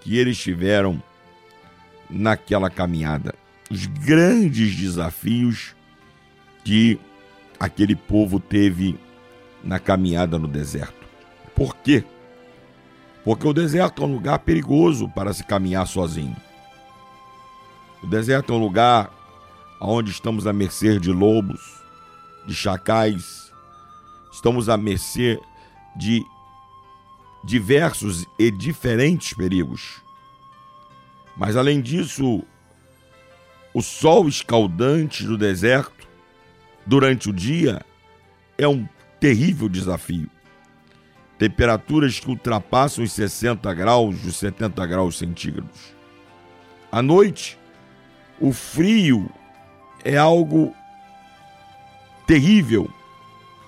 que 0.01 0.17
eles 0.17 0.37
tiveram 0.37 1.01
naquela 2.09 2.69
caminhada. 2.69 3.35
Os 3.69 3.85
grandes 3.85 4.75
desafios 4.75 5.75
que 6.63 6.99
aquele 7.59 7.95
povo 7.95 8.39
teve 8.39 8.97
na 9.63 9.79
caminhada 9.79 10.37
no 10.37 10.47
deserto. 10.47 11.07
Por 11.55 11.75
quê? 11.77 12.03
Porque 13.23 13.47
o 13.47 13.53
deserto 13.53 14.03
é 14.03 14.05
um 14.05 14.13
lugar 14.13 14.39
perigoso 14.39 15.07
para 15.09 15.33
se 15.33 15.43
caminhar 15.43 15.87
sozinho. 15.87 16.35
O 18.01 18.07
deserto 18.07 18.51
é 18.51 18.55
um 18.55 18.59
lugar 18.59 19.11
onde 19.79 20.11
estamos 20.11 20.45
à 20.45 20.51
mercê 20.51 20.99
de 20.99 21.11
lobos, 21.11 21.81
de 22.45 22.53
chacais, 22.53 23.51
estamos 24.31 24.67
à 24.67 24.75
mercê 24.75 25.39
de 25.95 26.25
diversos 27.43 28.25
e 28.37 28.51
diferentes 28.51 29.33
perigos. 29.33 30.01
Mas 31.35 31.55
além 31.55 31.81
disso, 31.81 32.43
o 33.73 33.81
sol 33.81 34.27
escaldante 34.27 35.25
do 35.25 35.37
deserto 35.37 36.07
durante 36.85 37.29
o 37.29 37.33
dia 37.33 37.81
é 38.57 38.67
um 38.67 38.87
terrível 39.19 39.67
desafio. 39.67 40.29
Temperaturas 41.37 42.19
que 42.19 42.29
ultrapassam 42.29 43.03
os 43.03 43.11
60 43.11 43.73
graus, 43.73 44.23
os 44.23 44.35
70 44.37 44.85
graus 44.85 45.17
centígrados. 45.17 45.93
À 46.91 47.01
noite, 47.01 47.57
o 48.39 48.53
frio 48.53 49.29
é 50.03 50.17
algo 50.17 50.75
terrível. 52.27 52.89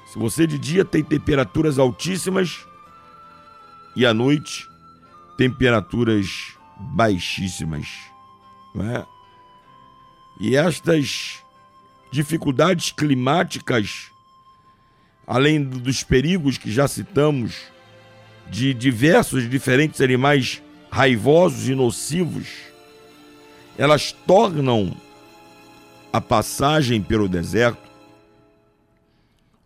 Se 0.08 0.20
você 0.20 0.46
de 0.46 0.58
dia 0.60 0.86
tem 0.86 1.04
temperaturas 1.04 1.80
altíssimas 1.80 2.66
e 3.96 4.06
à 4.06 4.14
noite 4.14 4.70
temperaturas 5.38 6.56
baixíssimas, 6.78 7.88
não 8.74 8.86
é? 8.90 9.06
E 10.40 10.56
estas 10.56 11.42
dificuldades 12.12 12.92
climáticas, 12.92 14.12
além 15.28 15.64
dos 15.64 16.04
perigos 16.04 16.58
que 16.58 16.72
já 16.72 16.88
citamos, 16.88 17.56
de 18.50 18.74
diversos 18.74 19.50
diferentes 19.50 20.02
animais 20.02 20.62
raivosos 20.90 21.68
e 21.68 21.76
nocivos, 21.76 22.48
elas 23.78 24.12
tornam 24.12 24.96
a 26.14 26.22
passagem 26.22 27.02
pelo 27.02 27.28
deserto 27.28 27.86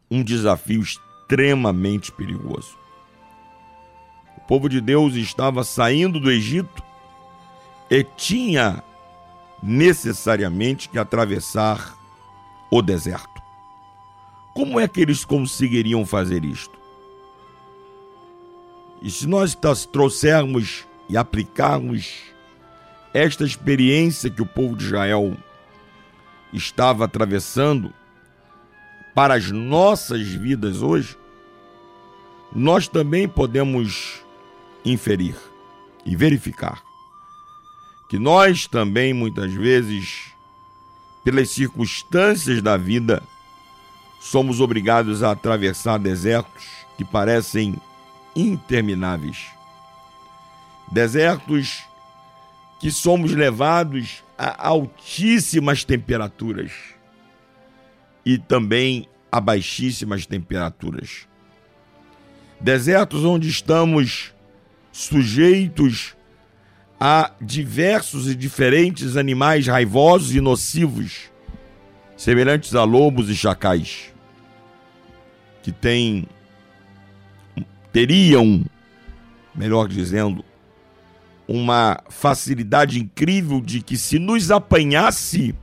um 0.10 0.24
desafio 0.24 0.82
extremamente 0.82 2.12
perigoso. 2.12 2.78
O 4.38 4.42
povo 4.42 4.68
de 4.68 4.82
Deus 4.82 5.14
estava 5.14 5.64
saindo 5.64 6.20
do 6.20 6.32
Egito 6.32 6.82
e 7.92 8.04
tinha 8.04 8.84
necessariamente 9.62 10.90
que 10.90 10.98
atravessar 10.98 11.96
o 12.72 12.82
deserto. 12.82 13.39
Como 14.60 14.78
é 14.78 14.90
que 14.90 15.00
eles 15.00 15.24
conseguiriam 15.24 16.06
fazer 16.06 16.44
isto? 16.44 16.78
E 19.02 19.10
se 19.10 19.26
nós 19.26 19.56
tas- 19.56 19.86
trouxermos 19.86 20.86
e 21.08 21.16
aplicarmos 21.16 22.18
esta 23.14 23.46
experiência 23.46 24.30
que 24.30 24.42
o 24.42 24.46
povo 24.46 24.76
de 24.76 24.84
Israel 24.84 25.38
estava 26.52 27.06
atravessando 27.06 27.94
para 29.16 29.34
as 29.36 29.50
nossas 29.50 30.28
vidas 30.28 30.82
hoje, 30.82 31.18
nós 32.54 32.86
também 32.90 33.30
podemos 33.30 34.22
inferir 34.84 35.38
e 36.06 36.18
verificar 36.18 36.84
que 38.10 38.20
nós 38.20 38.68
também 38.68 39.14
muitas 39.14 39.54
vezes, 39.54 40.34
pelas 41.24 41.50
circunstâncias 41.50 42.62
da 42.62 42.76
vida, 42.76 43.24
somos 44.20 44.60
obrigados 44.60 45.24
a 45.24 45.32
atravessar 45.32 45.98
desertos 45.98 46.66
que 46.98 47.06
parecem 47.06 47.76
intermináveis. 48.36 49.48
Desertos 50.92 51.84
que 52.80 52.92
somos 52.92 53.32
levados 53.32 54.24
a 54.38 54.68
altíssimas 54.68 55.84
temperaturas 55.84 56.72
e 58.26 58.38
também 58.38 59.08
a 59.32 59.40
baixíssimas 59.40 60.26
temperaturas. 60.26 61.28
Desertos 62.60 63.24
onde 63.24 63.48
estamos 63.48 64.34
sujeitos 64.92 66.16
a 67.00 67.32
diversos 67.40 68.28
e 68.28 68.36
diferentes 68.36 69.16
animais 69.16 69.68
raivosos 69.68 70.36
e 70.36 70.42
nocivos, 70.42 71.29
semelhantes 72.20 72.76
a 72.76 72.84
lobos 72.84 73.30
e 73.30 73.36
chacais, 73.36 74.14
que 75.64 75.72
têm 75.72 76.28
teriam, 77.94 78.66
melhor 79.56 79.88
dizendo, 79.88 80.44
uma 81.48 82.04
facilidade 82.10 83.00
incrível 83.00 83.62
de 83.62 83.82
que 83.82 83.96
se 83.96 84.20
nos 84.20 84.52
apanhasse, 84.52 85.56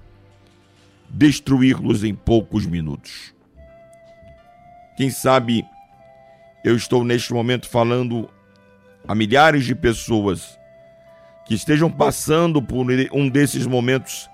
destruí-los 1.11 2.03
em 2.03 2.15
poucos 2.15 2.65
minutos. 2.65 3.35
Quem 4.97 5.11
sabe 5.11 5.63
eu 6.65 6.75
estou 6.75 7.05
neste 7.05 7.35
momento 7.35 7.69
falando 7.69 8.31
a 9.07 9.15
milhares 9.15 9.67
de 9.67 9.75
pessoas 9.75 10.59
que 11.45 11.53
estejam 11.53 11.91
passando 11.91 12.63
por 12.63 12.87
um 13.13 13.29
desses 13.29 13.67
momentos 13.67 14.27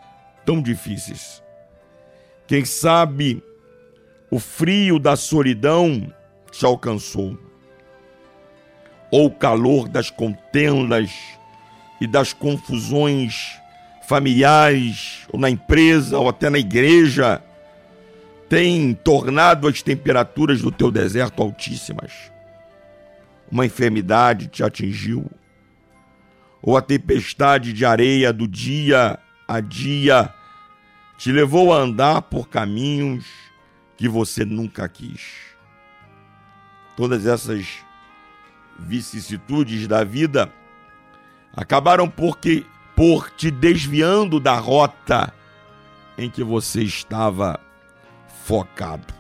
tão 0.47 0.63
difíceis. 0.63 1.42
Quem 2.53 2.67
sabe 2.67 3.43
o 4.31 4.39
frio 4.39 4.99
da 4.99 5.17
solidão 5.17 6.13
te 6.51 6.67
alcançou, 6.67 7.39
ou 9.11 9.25
o 9.25 9.31
calor 9.31 9.89
das 9.89 10.11
contendas 10.11 11.11
e 11.99 12.07
das 12.07 12.35
confusões 12.35 13.59
familiares, 14.07 15.27
ou 15.33 15.41
na 15.41 15.49
empresa, 15.49 16.19
ou 16.19 16.29
até 16.29 16.51
na 16.51 16.59
igreja, 16.59 17.43
tem 18.51 18.93
tornado 18.93 19.67
as 19.67 19.81
temperaturas 19.81 20.61
do 20.61 20.71
teu 20.71 20.91
deserto 20.91 21.43
altíssimas. 21.43 22.13
Uma 23.51 23.65
enfermidade 23.65 24.49
te 24.49 24.63
atingiu, 24.63 25.25
ou 26.61 26.77
a 26.77 26.83
tempestade 26.83 27.73
de 27.73 27.87
areia 27.87 28.31
do 28.31 28.47
dia 28.47 29.19
a 29.49 29.59
dia 29.59 30.35
te 31.23 31.31
levou 31.31 31.73
a 31.73 31.77
andar 31.77 32.23
por 32.23 32.49
caminhos 32.49 33.25
que 33.97 34.09
você 34.09 34.45
nunca 34.45 34.89
quis. 34.89 35.55
Todas 36.97 37.27
essas 37.27 37.65
vicissitudes 38.77 39.87
da 39.87 40.03
vida 40.03 40.53
acabaram 41.55 42.11
porque 42.11 42.67
por 42.97 43.31
te 43.31 43.53
desviando 43.53 44.41
da 44.41 44.57
rota 44.57 45.33
em 46.19 46.29
que 46.29 46.43
você 46.43 46.83
estava 46.83 47.61
focado. 48.45 49.15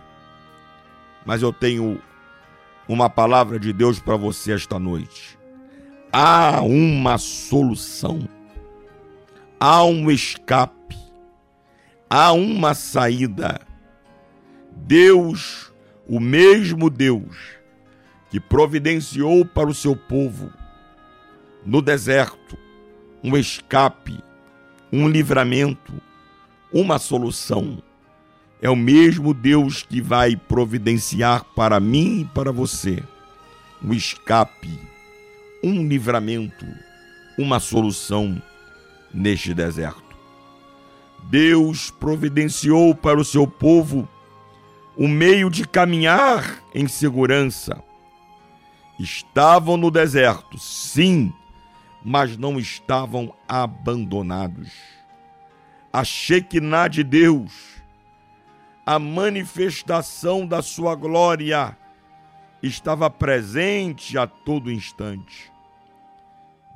Mas 1.24 1.40
eu 1.40 1.52
tenho 1.52 2.02
uma 2.88 3.08
palavra 3.08 3.60
de 3.60 3.72
Deus 3.72 4.00
para 4.00 4.16
você 4.16 4.50
esta 4.54 4.76
noite. 4.76 5.38
Há 6.12 6.62
uma 6.62 7.16
solução. 7.16 8.28
Há 9.60 9.84
um 9.84 10.10
escape. 10.10 11.01
Há 12.14 12.30
uma 12.32 12.74
saída. 12.74 13.58
Deus, 14.70 15.72
o 16.06 16.20
mesmo 16.20 16.90
Deus 16.90 17.38
que 18.28 18.38
providenciou 18.38 19.46
para 19.46 19.70
o 19.70 19.74
seu 19.74 19.96
povo 19.96 20.52
no 21.64 21.80
deserto 21.80 22.58
um 23.24 23.34
escape, 23.34 24.22
um 24.92 25.08
livramento, 25.08 25.94
uma 26.70 26.98
solução. 26.98 27.82
É 28.60 28.68
o 28.68 28.76
mesmo 28.76 29.32
Deus 29.32 29.82
que 29.82 30.02
vai 30.02 30.36
providenciar 30.36 31.42
para 31.56 31.80
mim 31.80 32.20
e 32.20 32.24
para 32.26 32.52
você 32.52 33.02
um 33.82 33.94
escape, 33.94 34.78
um 35.64 35.88
livramento, 35.88 36.66
uma 37.38 37.58
solução 37.58 38.36
neste 39.14 39.54
deserto. 39.54 40.11
Deus 41.24 41.90
providenciou 41.90 42.94
para 42.94 43.18
o 43.18 43.24
seu 43.24 43.46
povo 43.46 44.08
o 44.96 45.08
meio 45.08 45.48
de 45.48 45.66
caminhar 45.66 46.62
em 46.74 46.86
segurança. 46.86 47.82
Estavam 48.98 49.76
no 49.76 49.90
deserto, 49.90 50.58
sim, 50.58 51.32
mas 52.04 52.36
não 52.36 52.58
estavam 52.58 53.34
abandonados. 53.48 54.70
A 55.92 56.04
Shekinah 56.04 56.88
de 56.88 57.02
Deus, 57.02 57.52
a 58.84 58.98
manifestação 58.98 60.46
da 60.46 60.62
sua 60.62 60.94
glória 60.94 61.76
estava 62.62 63.08
presente 63.10 64.16
a 64.16 64.26
todo 64.26 64.70
instante. 64.70 65.50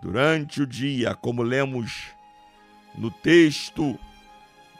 Durante 0.00 0.62
o 0.62 0.66
dia, 0.66 1.14
como 1.14 1.42
lemos 1.42 2.08
no 2.96 3.10
texto 3.10 3.98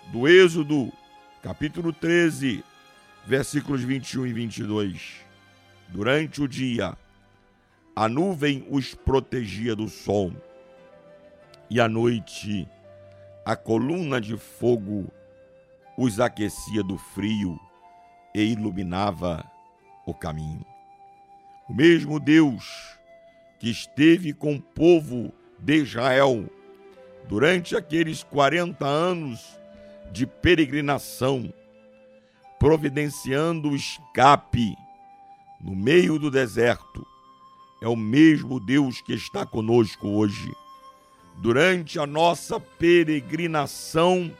do 0.07 0.29
Êxodo, 0.29 0.93
capítulo 1.43 1.93
13, 1.93 2.63
versículos 3.27 3.83
21 3.83 4.27
e 4.27 4.33
22. 4.33 5.17
Durante 5.89 6.41
o 6.41 6.49
dia, 6.49 6.97
a 7.95 8.09
nuvem 8.09 8.67
os 8.71 8.95
protegia 8.95 9.75
do 9.75 9.89
sol, 9.89 10.33
e 11.69 11.81
à 11.81 11.89
noite, 11.89 12.69
a 13.45 13.57
coluna 13.57 14.21
de 14.21 14.37
fogo 14.37 15.11
os 15.99 16.21
aquecia 16.21 16.83
do 16.83 16.97
frio 16.97 17.59
e 18.35 18.43
iluminava 18.43 19.45
o 20.07 20.15
caminho. 20.15 20.65
O 21.69 21.75
mesmo 21.75 22.21
Deus 22.21 22.97
que 23.59 23.71
esteve 23.71 24.33
com 24.33 24.55
o 24.55 24.63
povo 24.63 25.33
de 25.59 25.77
Israel 25.79 26.49
durante 27.29 27.75
aqueles 27.75 28.23
40 28.23 28.87
anos 28.87 29.59
de 30.13 30.27
peregrinação, 30.27 31.53
providenciando 32.59 33.71
o 33.71 33.77
escape 33.77 34.77
no 35.61 35.75
meio 35.75 36.19
do 36.19 36.31
deserto, 36.31 37.07
é 37.83 37.89
o 37.89 37.97
mesmo 37.97 38.59
Deus 38.59 39.01
que 39.01 39.13
está 39.13 39.45
conosco 39.45 40.09
hoje. 40.09 40.53
Durante 41.39 41.99
a 41.99 42.07
nossa 42.07 42.59
peregrinação 42.59 44.33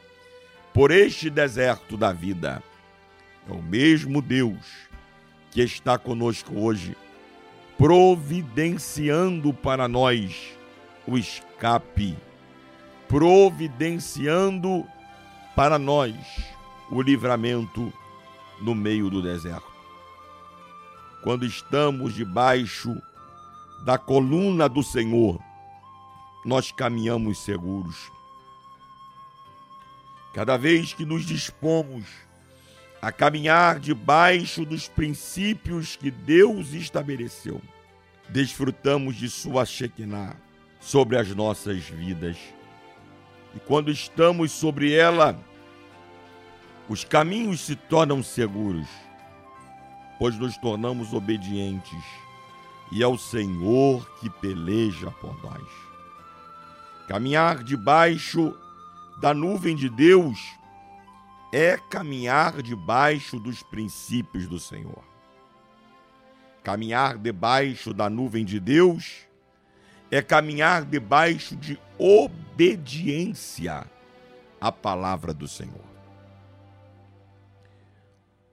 por 0.73 0.91
este 0.91 1.29
deserto 1.29 1.97
da 1.97 2.13
vida, 2.13 2.63
é 3.49 3.53
o 3.53 3.63
mesmo 3.63 4.23
Deus 4.23 4.87
que 5.51 5.63
está 5.63 5.99
conosco 5.99 6.59
hoje, 6.59 6.97
providenciando 7.79 9.53
para 9.53 9.87
nós 9.87 10.57
o 11.07 11.17
escape, 11.17 12.17
providenciando 13.09 14.87
para 15.57 15.79
nós 15.79 16.15
o 16.91 17.01
livramento 17.01 17.91
no 18.61 18.75
meio 18.75 19.09
do 19.09 19.23
deserto. 19.23 19.67
Quando 21.23 21.47
estamos 21.47 22.15
debaixo 22.15 22.95
da 23.83 23.97
coluna 23.97 24.69
do 24.69 24.83
Senhor, 24.83 25.41
nós 26.45 26.71
caminhamos 26.71 27.39
seguros. 27.39 28.13
Cada 30.35 30.59
vez 30.59 30.93
que 30.93 31.07
nos 31.07 31.25
dispomos 31.25 32.05
a 33.01 33.11
caminhar 33.11 33.81
debaixo 33.81 34.63
dos 34.63 34.89
princípios 34.89 35.97
que 35.97 36.11
Deus 36.11 36.75
estabeleceu, 36.75 37.63
desfrutamos 38.29 39.17
de 39.17 39.31
Sua 39.31 39.65
Shekinah 39.65 40.37
sobre 40.79 41.17
as 41.17 41.35
nossas 41.35 41.85
vidas. 41.85 42.37
E 43.55 43.59
quando 43.61 43.91
estamos 43.91 44.53
sobre 44.53 44.93
ela, 44.93 45.46
os 46.89 47.05
caminhos 47.05 47.61
se 47.61 47.75
tornam 47.75 48.23
seguros, 48.23 48.87
pois 50.19 50.39
nos 50.39 50.57
tornamos 50.57 51.13
obedientes, 51.13 52.05
e 52.93 53.03
é 53.03 53.07
o 53.07 53.19
Senhor 53.19 54.09
que 54.21 54.31
peleja 54.31 55.11
por 55.11 55.43
nós. 55.43 55.67
Caminhar 57.09 57.65
debaixo 57.65 58.57
da 59.21 59.35
nuvem 59.35 59.75
de 59.75 59.89
Deus 59.89 60.39
é 61.53 61.77
caminhar 61.77 62.63
debaixo 62.63 63.41
dos 63.41 63.63
princípios 63.63 64.47
do 64.47 64.59
Senhor. 64.59 65.03
Caminhar 66.63 67.19
debaixo 67.19 67.95
da 67.95 68.11
nuvem 68.11 68.45
de 68.45 68.61
Deus 68.61 69.27
é 70.11 70.23
caminhar 70.23 70.85
debaixo 70.85 71.57
de 71.57 71.79
obediência 71.99 73.87
à 74.61 74.71
palavra 74.71 75.33
do 75.33 75.49
Senhor. 75.49 75.96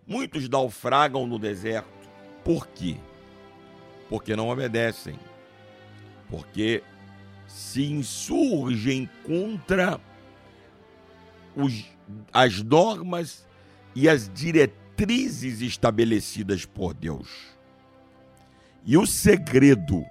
Muitos 0.06 0.50
naufragam 0.50 1.26
no 1.26 1.40
deserto. 1.40 1.88
Por 2.44 2.68
quê? 2.68 2.98
Porque 4.10 4.36
não 4.36 4.50
obedecem. 4.50 5.18
Porque 6.30 6.84
se 7.48 7.86
insurgem 7.86 9.10
contra 9.26 10.00
os, 11.56 11.86
as 12.32 12.62
normas 12.62 13.48
e 13.96 14.10
as 14.10 14.30
diretrizes 14.34 15.62
estabelecidas 15.62 16.66
por 16.66 16.94
Deus. 16.94 17.54
E 18.86 18.98
o 18.98 19.06
segredo 19.06 20.04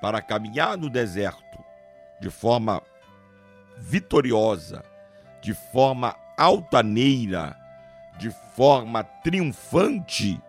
para 0.00 0.20
caminhar 0.20 0.76
no 0.76 0.90
deserto 0.90 1.62
de 2.20 2.30
forma 2.30 2.82
vitoriosa, 3.78 4.84
de 5.40 5.54
forma 5.54 6.16
altaneira, 6.36 7.56
de 8.18 8.30
forma 8.54 9.02
triunfante, 9.02 10.40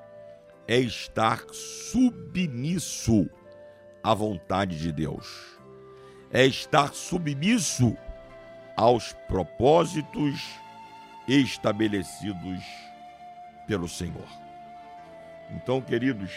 é 0.67 0.79
estar 0.79 1.43
submisso 1.51 3.29
à 4.03 4.13
vontade 4.13 4.79
de 4.79 4.91
Deus. 4.91 5.57
É 6.31 6.45
estar 6.45 6.93
submisso 6.93 7.95
aos 8.75 9.13
propósitos 9.27 10.41
estabelecidos 11.27 12.63
pelo 13.67 13.87
Senhor. 13.87 14.27
Então, 15.51 15.81
queridos, 15.81 16.31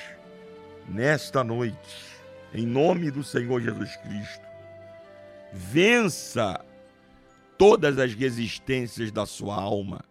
nesta 0.86 1.42
noite, 1.42 2.18
em 2.54 2.66
nome 2.66 3.10
do 3.10 3.22
Senhor 3.24 3.60
Jesus 3.60 3.96
Cristo, 3.96 4.46
vença 5.52 6.64
todas 7.56 7.98
as 7.98 8.14
resistências 8.14 9.10
da 9.10 9.26
sua 9.26 9.56
alma. 9.56 10.04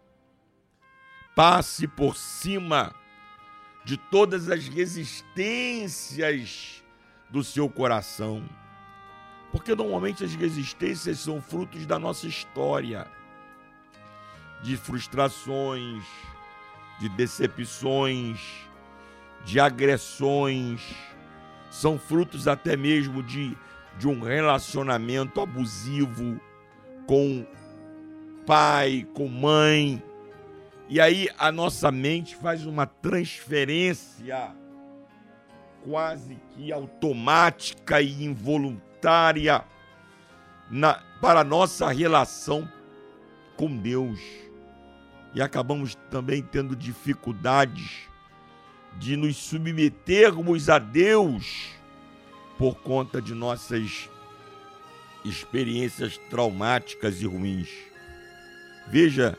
Passe 1.38 1.86
por 1.86 2.16
cima 2.16 2.92
de 3.84 3.96
todas 3.96 4.50
as 4.50 4.66
resistências 4.66 5.22
do 7.30 7.44
seu 7.44 7.68
coração. 7.68 8.42
Porque 9.52 9.72
normalmente 9.72 10.24
as 10.24 10.34
resistências 10.34 11.20
são 11.20 11.40
frutos 11.40 11.86
da 11.86 11.96
nossa 11.96 12.26
história, 12.26 13.06
de 14.64 14.76
frustrações, 14.76 16.02
de 16.98 17.08
decepções, 17.10 18.40
de 19.44 19.60
agressões, 19.60 20.92
são 21.70 22.00
frutos 22.00 22.48
até 22.48 22.76
mesmo 22.76 23.22
de, 23.22 23.56
de 23.96 24.08
um 24.08 24.20
relacionamento 24.20 25.40
abusivo 25.40 26.40
com 27.06 27.46
pai, 28.44 29.06
com 29.14 29.28
mãe. 29.28 30.02
E 30.88 31.00
aí 31.00 31.28
a 31.38 31.52
nossa 31.52 31.92
mente 31.92 32.34
faz 32.34 32.64
uma 32.64 32.86
transferência 32.86 34.54
quase 35.84 36.38
que 36.54 36.72
automática 36.72 38.00
e 38.00 38.24
involuntária 38.24 39.64
na, 40.70 40.94
para 41.20 41.40
a 41.40 41.44
nossa 41.44 41.88
relação 41.90 42.66
com 43.56 43.76
Deus. 43.76 44.18
E 45.34 45.42
acabamos 45.42 45.94
também 46.10 46.42
tendo 46.42 46.74
dificuldades 46.74 48.08
de 48.98 49.14
nos 49.14 49.36
submetermos 49.36 50.70
a 50.70 50.78
Deus 50.78 51.68
por 52.56 52.76
conta 52.76 53.20
de 53.20 53.34
nossas 53.34 54.08
experiências 55.22 56.16
traumáticas 56.30 57.20
e 57.20 57.26
ruins. 57.26 57.68
Veja 58.88 59.38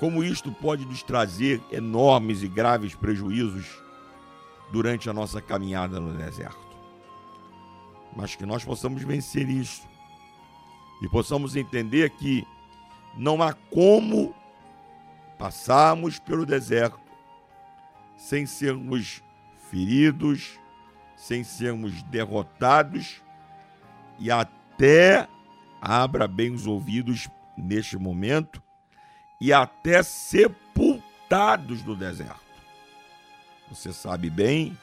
como 0.00 0.24
isto 0.24 0.50
pode 0.50 0.86
nos 0.86 1.02
trazer 1.02 1.62
enormes 1.70 2.42
e 2.42 2.48
graves 2.48 2.94
prejuízos 2.94 3.66
durante 4.72 5.10
a 5.10 5.12
nossa 5.12 5.42
caminhada 5.42 6.00
no 6.00 6.16
deserto. 6.16 6.58
Mas 8.16 8.34
que 8.34 8.46
nós 8.46 8.64
possamos 8.64 9.02
vencer 9.02 9.46
isso 9.50 9.86
e 11.02 11.08
possamos 11.08 11.54
entender 11.54 12.08
que 12.10 12.46
não 13.14 13.42
há 13.42 13.52
como 13.52 14.34
passarmos 15.38 16.18
pelo 16.18 16.46
deserto 16.46 16.98
sem 18.16 18.46
sermos 18.46 19.22
feridos, 19.70 20.58
sem 21.14 21.44
sermos 21.44 22.02
derrotados 22.04 23.20
e 24.18 24.30
até 24.30 25.28
abra 25.78 26.26
bem 26.26 26.52
os 26.52 26.66
ouvidos 26.66 27.28
neste 27.54 27.98
momento 27.98 28.62
e 29.40 29.52
até 29.52 30.02
sepultados 30.02 31.82
no 31.84 31.96
deserto. 31.96 32.40
Você 33.70 33.92
sabe 33.92 34.28
bem 34.28 34.76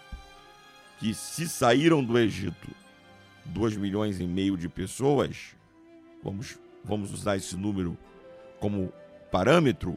que 0.97 1.13
se 1.13 1.47
saíram 1.47 2.03
do 2.03 2.17
Egito 2.17 2.69
2 3.45 3.77
milhões 3.77 4.19
e 4.19 4.27
meio 4.27 4.57
de 4.57 4.67
pessoas, 4.67 5.55
vamos, 6.23 6.57
vamos 6.83 7.13
usar 7.13 7.37
esse 7.37 7.55
número 7.55 7.97
como 8.59 8.91
parâmetro, 9.31 9.95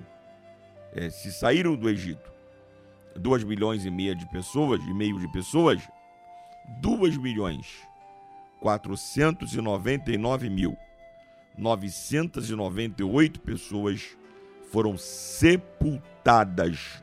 é, 0.93 1.09
se 1.09 1.33
saíram 1.33 1.75
do 1.75 1.89
Egito 1.89 2.31
2 3.17 3.45
milhões 3.45 3.85
e 3.85 3.91
meia 3.91 4.15
de 4.15 4.29
pessoas, 4.31 4.81
e 4.83 4.95
meio 4.95 5.19
de 5.19 5.27
pessoas, 5.33 5.83
2 6.81 7.17
milhões 7.17 7.67
499 8.61 10.51
mil 10.51 10.77
998 11.57 13.41
pessoas 13.41 14.17
foram 14.71 14.97
sepultadas 14.97 15.99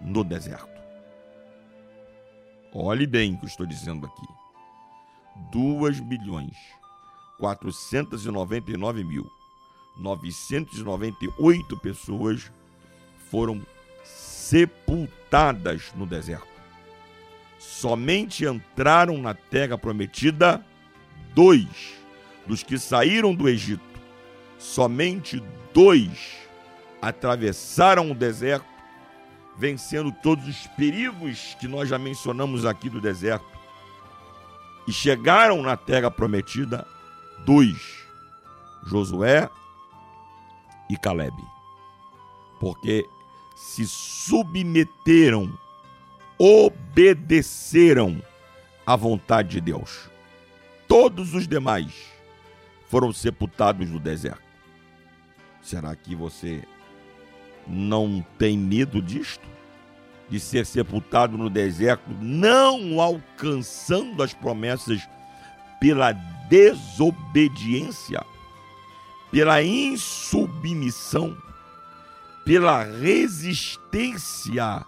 no 0.01 0.23
deserto. 0.23 0.77
Olhe 2.73 3.05
bem 3.07 3.33
o 3.33 3.37
que 3.37 3.45
eu 3.45 3.49
estou 3.49 3.65
dizendo 3.65 4.05
aqui. 4.05 4.27
2 5.51 5.99
milhões 6.01 6.55
499 7.39 9.03
mil 9.03 9.29
998 9.97 11.77
pessoas 11.77 12.51
foram 13.29 13.61
sepultadas 14.03 15.91
no 15.95 16.05
deserto. 16.05 16.47
Somente 17.57 18.45
entraram 18.45 19.17
na 19.17 19.33
terra 19.33 19.77
prometida 19.77 20.63
dois 21.33 21.95
dos 22.45 22.63
que 22.63 22.77
saíram 22.77 23.33
do 23.33 23.49
Egito. 23.49 23.83
Somente 24.57 25.43
dois 25.73 26.46
atravessaram 27.07 28.11
o 28.11 28.15
deserto, 28.15 28.65
vencendo 29.57 30.11
todos 30.11 30.47
os 30.47 30.67
perigos 30.67 31.55
que 31.59 31.67
nós 31.67 31.87
já 31.89 31.97
mencionamos 31.97 32.65
aqui 32.65 32.89
do 32.89 32.99
deserto. 32.99 33.45
E 34.85 34.91
chegaram 34.91 35.61
na 35.61 35.77
terra 35.77 36.11
prometida 36.11 36.85
dois: 37.45 38.05
Josué 38.85 39.49
e 40.89 40.97
Caleb. 40.97 41.35
Porque 42.59 43.05
se 43.55 43.85
submeteram, 43.87 45.57
obedeceram 46.37 48.21
à 48.85 48.95
vontade 48.95 49.49
de 49.49 49.61
Deus. 49.61 50.09
Todos 50.87 51.33
os 51.33 51.47
demais 51.47 51.93
foram 52.89 53.11
sepultados 53.11 53.89
no 53.89 53.99
deserto. 53.99 54.47
Será 55.61 55.95
que 55.95 56.15
você 56.15 56.63
não 57.69 58.25
tem 58.37 58.57
medo 58.57 59.01
disto? 59.01 59.47
De 60.29 60.39
ser 60.39 60.65
sepultado 60.65 61.37
no 61.37 61.49
deserto, 61.49 62.09
não 62.19 62.99
alcançando 62.99 64.21
as 64.21 64.33
promessas 64.33 65.07
pela 65.79 66.11
desobediência, 66.49 68.25
pela 69.31 69.63
insubmissão, 69.63 71.37
pela 72.45 72.83
resistência 72.83 74.85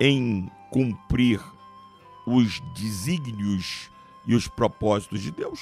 em 0.00 0.50
cumprir 0.70 1.40
os 2.26 2.60
desígnios 2.74 3.90
e 4.26 4.34
os 4.34 4.48
propósitos 4.48 5.20
de 5.20 5.30
Deus. 5.30 5.60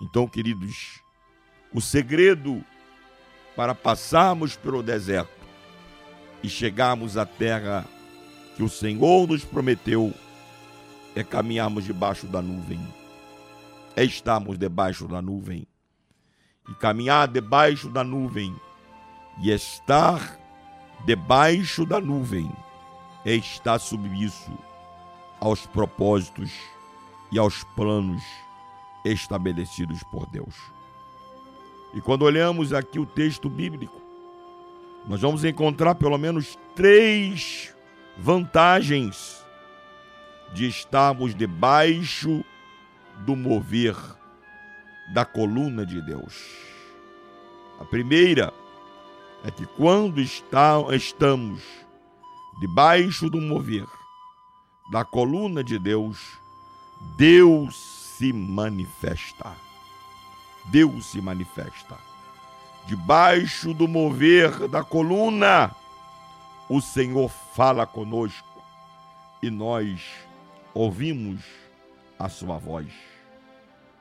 Então, 0.00 0.26
queridos, 0.26 1.02
o 1.72 1.80
segredo 1.80 2.64
para 3.60 3.74
passarmos 3.74 4.56
pelo 4.56 4.82
deserto 4.82 5.46
e 6.42 6.48
chegarmos 6.48 7.18
à 7.18 7.26
terra 7.26 7.84
que 8.56 8.62
o 8.62 8.70
Senhor 8.70 9.28
nos 9.28 9.44
prometeu 9.44 10.14
é 11.14 11.22
caminharmos 11.22 11.84
debaixo 11.84 12.26
da 12.26 12.40
nuvem, 12.40 12.80
é 13.94 14.02
estarmos 14.02 14.56
debaixo 14.56 15.06
da 15.06 15.20
nuvem. 15.20 15.66
E 16.70 16.74
caminhar 16.76 17.28
debaixo 17.28 17.90
da 17.90 18.02
nuvem 18.02 18.56
e 19.42 19.50
estar 19.50 20.38
debaixo 21.04 21.84
da 21.84 22.00
nuvem 22.00 22.50
é 23.26 23.34
estar 23.34 23.78
submisso 23.78 24.56
aos 25.38 25.66
propósitos 25.66 26.50
e 27.30 27.38
aos 27.38 27.62
planos 27.76 28.22
estabelecidos 29.04 30.02
por 30.04 30.24
Deus. 30.30 30.79
E 31.92 32.00
quando 32.00 32.22
olhamos 32.22 32.72
aqui 32.72 32.98
o 32.98 33.06
texto 33.06 33.48
bíblico, 33.48 34.00
nós 35.08 35.20
vamos 35.20 35.44
encontrar 35.44 35.94
pelo 35.94 36.16
menos 36.18 36.58
três 36.74 37.74
vantagens 38.16 39.44
de 40.52 40.66
estarmos 40.66 41.34
debaixo 41.34 42.44
do 43.24 43.34
mover 43.34 43.96
da 45.12 45.24
coluna 45.24 45.84
de 45.84 46.00
Deus. 46.02 46.34
A 47.80 47.84
primeira 47.84 48.52
é 49.42 49.50
que 49.50 49.66
quando 49.66 50.20
está, 50.20 50.76
estamos 50.92 51.62
debaixo 52.60 53.30
do 53.30 53.40
mover 53.40 53.86
da 54.92 55.04
coluna 55.04 55.64
de 55.64 55.78
Deus, 55.78 56.18
Deus 57.16 57.74
se 58.18 58.32
manifesta. 58.32 59.69
Deus 60.66 61.06
se 61.06 61.20
manifesta. 61.20 61.96
Debaixo 62.86 63.72
do 63.74 63.86
mover 63.86 64.68
da 64.68 64.82
coluna, 64.82 65.74
o 66.68 66.80
Senhor 66.80 67.28
fala 67.28 67.86
conosco 67.86 68.62
e 69.42 69.50
nós 69.50 70.00
ouvimos 70.74 71.40
a 72.18 72.28
sua 72.28 72.58
voz. 72.58 72.86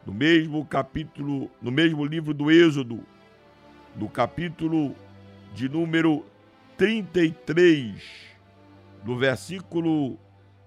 No 0.06 0.14
mesmo 0.14 0.66
capítulo, 0.66 1.50
no 1.62 1.72
mesmo 1.72 2.06
livro 2.06 2.34
do 2.34 2.52
Êxodo, 2.52 3.04
no 3.96 4.10
capítulo 4.10 4.96
de 5.54 5.68
número 5.68 6.26
33, 6.78 8.02
no 9.04 9.18
versículo 9.18 10.18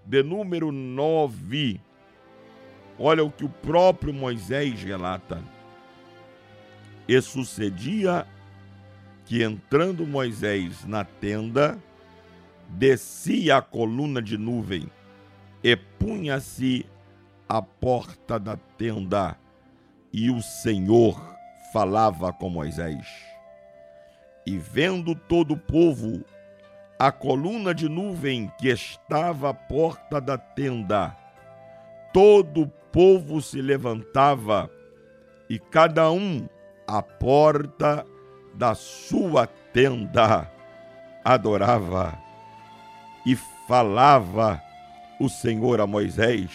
de 0.04 0.22
número 0.22 0.72
9, 0.72 1.80
olha 2.98 3.24
o 3.24 3.30
que 3.30 3.44
o 3.44 3.48
próprio 3.48 4.12
Moisés 4.12 4.82
relata. 4.82 5.42
E 7.08 7.20
sucedia 7.20 8.26
que 9.24 9.42
entrando 9.42 10.06
Moisés 10.06 10.84
na 10.84 11.04
tenda, 11.04 11.78
descia 12.68 13.58
a 13.58 13.62
coluna 13.62 14.20
de 14.20 14.36
nuvem 14.36 14.90
e 15.62 15.76
punha-se 15.76 16.86
à 17.48 17.62
porta 17.62 18.38
da 18.38 18.56
tenda, 18.56 19.36
e 20.12 20.30
o 20.30 20.40
Senhor 20.42 21.20
falava 21.72 22.32
com 22.32 22.48
Moisés. 22.48 23.06
E 24.46 24.58
vendo 24.58 25.14
todo 25.14 25.54
o 25.54 25.56
povo 25.56 26.24
a 26.98 27.12
coluna 27.12 27.74
de 27.74 27.88
nuvem 27.88 28.50
que 28.58 28.68
estava 28.68 29.50
à 29.50 29.54
porta 29.54 30.20
da 30.20 30.36
tenda, 30.36 31.16
todo 32.12 32.62
o 32.62 32.68
povo 32.68 33.40
se 33.40 33.60
levantava 33.60 34.70
e 35.48 35.58
cada 35.58 36.10
um 36.10 36.48
à 36.86 37.02
porta 37.02 38.06
da 38.54 38.74
sua 38.74 39.46
tenda 39.46 40.50
adorava 41.24 42.18
e 43.24 43.36
falava 43.66 44.60
o 45.20 45.28
Senhor 45.28 45.80
a 45.80 45.86
Moisés 45.86 46.50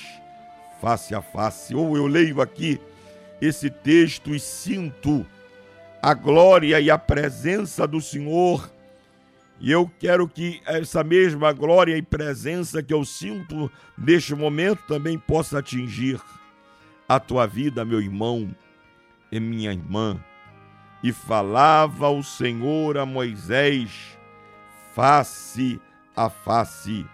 face 0.81 1.15
a 1.15 1.21
face. 1.21 1.73
Ou 1.73 1.97
eu 1.97 2.05
leio 2.05 2.41
aqui 2.41 2.79
esse 3.41 3.69
texto 3.69 4.35
e 4.35 4.39
sinto 4.39 5.25
a 6.01 6.13
glória 6.13 6.79
e 6.79 6.91
a 6.91 6.97
presença 6.97 7.87
do 7.87 8.01
Senhor. 8.01 8.69
E 9.59 9.71
eu 9.71 9.89
quero 9.99 10.27
que 10.27 10.61
essa 10.65 11.03
mesma 11.03 11.51
glória 11.51 11.97
e 11.97 12.01
presença 12.01 12.83
que 12.83 12.93
eu 12.93 13.03
sinto 13.03 13.71
neste 13.97 14.35
momento 14.35 14.83
também 14.87 15.17
possa 15.17 15.59
atingir 15.59 16.21
a 17.09 17.19
tua 17.19 17.47
vida, 17.47 17.83
meu 17.83 17.99
irmão 17.99 18.53
e 19.31 19.39
minha 19.39 19.71
irmã. 19.71 20.19
E 21.03 21.11
falava 21.11 22.09
o 22.09 22.23
Senhor 22.23 22.97
a 22.97 23.05
Moisés 23.05 24.17
face 24.93 25.79
a 26.15 26.27
face, 26.27 27.05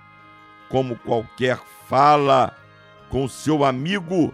como 0.69 0.95
qualquer 0.95 1.57
fala 1.89 2.55
com 3.09 3.27
seu 3.27 3.65
amigo, 3.65 4.33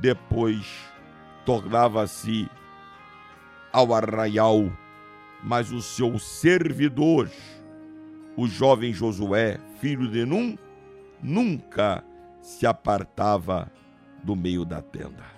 depois 0.00 0.88
tornava-se 1.44 2.48
ao 3.72 3.92
arraial, 3.92 4.70
mas 5.42 5.72
o 5.72 5.82
seu 5.82 6.18
servidor, 6.18 7.28
o 8.36 8.46
jovem 8.46 8.92
Josué, 8.92 9.58
filho 9.80 10.08
de 10.08 10.24
Num, 10.24 10.56
nunca 11.20 12.04
se 12.40 12.64
apartava 12.64 13.70
do 14.22 14.36
meio 14.36 14.64
da 14.64 14.80
tenda. 14.80 15.31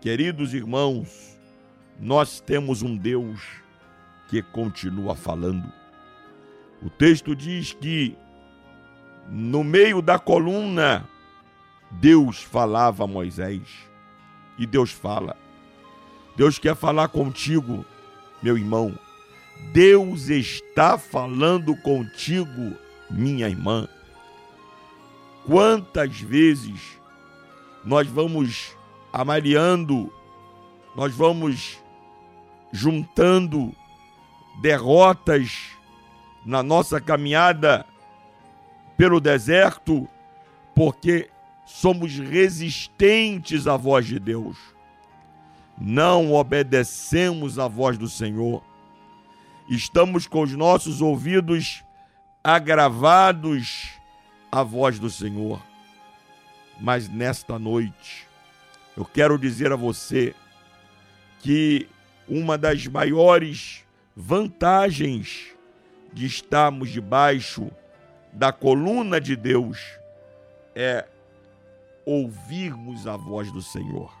Queridos 0.00 0.54
irmãos, 0.54 1.36
nós 1.98 2.38
temos 2.38 2.82
um 2.82 2.96
Deus 2.96 3.40
que 4.28 4.40
continua 4.40 5.16
falando. 5.16 5.72
O 6.80 6.88
texto 6.88 7.34
diz 7.34 7.72
que 7.72 8.16
no 9.28 9.64
meio 9.64 10.00
da 10.00 10.16
coluna 10.16 11.04
Deus 11.90 12.40
falava 12.40 13.02
a 13.02 13.06
Moisés 13.08 13.62
e 14.56 14.66
Deus 14.66 14.92
fala. 14.92 15.36
Deus 16.36 16.60
quer 16.60 16.76
falar 16.76 17.08
contigo, 17.08 17.84
meu 18.40 18.56
irmão. 18.56 18.96
Deus 19.72 20.28
está 20.28 20.96
falando 20.96 21.74
contigo, 21.74 22.76
minha 23.10 23.48
irmã. 23.48 23.88
Quantas 25.44 26.20
vezes 26.20 27.00
nós 27.84 28.06
vamos 28.06 28.77
amaliando, 29.18 30.12
nós 30.94 31.12
vamos 31.12 31.82
juntando 32.70 33.74
derrotas 34.62 35.72
na 36.46 36.62
nossa 36.62 37.00
caminhada 37.00 37.84
pelo 38.96 39.20
deserto, 39.20 40.08
porque 40.72 41.28
somos 41.66 42.16
resistentes 42.16 43.66
à 43.66 43.76
voz 43.76 44.06
de 44.06 44.20
Deus. 44.20 44.56
Não 45.76 46.32
obedecemos 46.32 47.58
à 47.58 47.66
voz 47.66 47.98
do 47.98 48.08
Senhor. 48.08 48.62
Estamos 49.68 50.28
com 50.28 50.42
os 50.42 50.52
nossos 50.52 51.02
ouvidos 51.02 51.82
agravados 52.44 53.88
à 54.52 54.62
voz 54.62 55.00
do 55.00 55.10
Senhor. 55.10 55.60
Mas 56.80 57.08
nesta 57.08 57.58
noite, 57.58 58.27
eu 58.98 59.04
quero 59.04 59.38
dizer 59.38 59.70
a 59.70 59.76
você 59.76 60.34
que 61.38 61.88
uma 62.28 62.58
das 62.58 62.84
maiores 62.88 63.84
vantagens 64.16 65.54
de 66.12 66.26
estarmos 66.26 66.90
debaixo 66.90 67.70
da 68.32 68.50
coluna 68.50 69.20
de 69.20 69.36
Deus 69.36 69.78
é 70.74 71.06
ouvirmos 72.04 73.06
a 73.06 73.16
voz 73.16 73.52
do 73.52 73.62
Senhor, 73.62 74.12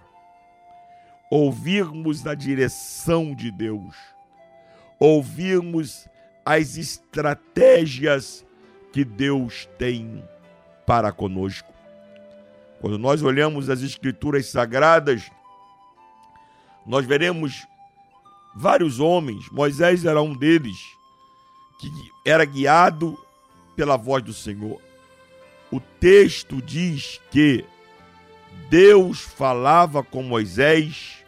ouvirmos 1.28 2.24
a 2.24 2.36
direção 2.36 3.34
de 3.34 3.50
Deus, 3.50 3.96
ouvirmos 4.96 6.06
as 6.46 6.76
estratégias 6.76 8.46
que 8.92 9.04
Deus 9.04 9.68
tem 9.76 10.22
para 10.86 11.10
conosco. 11.10 11.77
Quando 12.80 12.98
nós 12.98 13.22
olhamos 13.22 13.68
as 13.68 13.82
Escrituras 13.82 14.46
Sagradas, 14.46 15.30
nós 16.86 17.04
veremos 17.04 17.66
vários 18.54 19.00
homens, 19.00 19.48
Moisés 19.50 20.04
era 20.04 20.22
um 20.22 20.34
deles, 20.34 20.78
que 21.80 21.90
era 22.24 22.44
guiado 22.44 23.18
pela 23.76 23.96
voz 23.96 24.22
do 24.22 24.32
Senhor. 24.32 24.80
O 25.70 25.80
texto 25.80 26.62
diz 26.62 27.20
que 27.30 27.64
Deus 28.68 29.20
falava 29.20 30.02
com 30.02 30.22
Moisés 30.22 31.24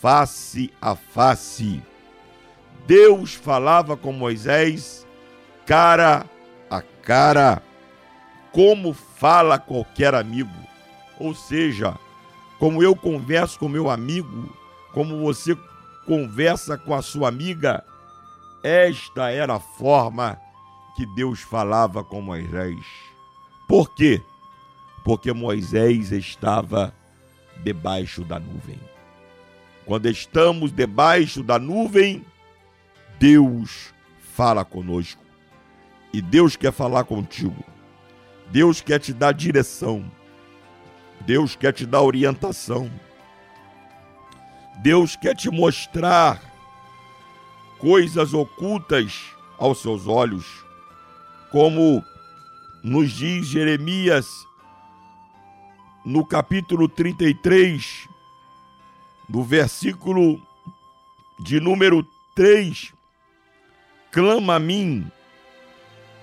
face 0.00 0.72
a 0.80 0.94
face. 0.94 1.82
Deus 2.86 3.34
falava 3.34 3.96
com 3.96 4.12
Moisés 4.12 5.06
cara 5.66 6.24
a 6.70 6.80
cara, 6.80 7.62
como 8.58 8.92
fala 8.92 9.56
qualquer 9.56 10.16
amigo. 10.16 10.50
Ou 11.16 11.32
seja, 11.32 11.96
como 12.58 12.82
eu 12.82 12.96
converso 12.96 13.56
com 13.56 13.68
meu 13.68 13.88
amigo, 13.88 14.52
como 14.92 15.20
você 15.20 15.56
conversa 16.04 16.76
com 16.76 16.92
a 16.92 17.00
sua 17.00 17.28
amiga, 17.28 17.84
esta 18.64 19.30
era 19.30 19.54
a 19.54 19.60
forma 19.60 20.40
que 20.96 21.06
Deus 21.06 21.38
falava 21.38 22.02
com 22.02 22.20
Moisés. 22.20 22.84
Por 23.68 23.94
quê? 23.94 24.20
Porque 25.04 25.32
Moisés 25.32 26.10
estava 26.10 26.92
debaixo 27.62 28.24
da 28.24 28.40
nuvem. 28.40 28.80
Quando 29.86 30.06
estamos 30.06 30.72
debaixo 30.72 31.44
da 31.44 31.60
nuvem, 31.60 32.26
Deus 33.20 33.94
fala 34.34 34.64
conosco. 34.64 35.22
E 36.12 36.20
Deus 36.20 36.56
quer 36.56 36.72
falar 36.72 37.04
contigo. 37.04 37.77
Deus 38.50 38.80
quer 38.80 38.98
te 38.98 39.12
dar 39.12 39.32
direção. 39.32 40.10
Deus 41.20 41.54
quer 41.54 41.72
te 41.72 41.84
dar 41.84 42.02
orientação. 42.02 42.90
Deus 44.82 45.16
quer 45.16 45.34
te 45.34 45.50
mostrar 45.50 46.40
coisas 47.78 48.32
ocultas 48.32 49.12
aos 49.58 49.82
seus 49.82 50.06
olhos, 50.06 50.46
como 51.50 52.04
nos 52.82 53.12
diz 53.12 53.48
Jeremias 53.48 54.26
no 56.04 56.24
capítulo 56.24 56.88
33, 56.88 58.08
no 59.28 59.42
versículo 59.42 60.40
de 61.40 61.60
número 61.60 62.06
3, 62.34 62.94
clama 64.10 64.54
a 64.54 64.58
mim 64.58 65.10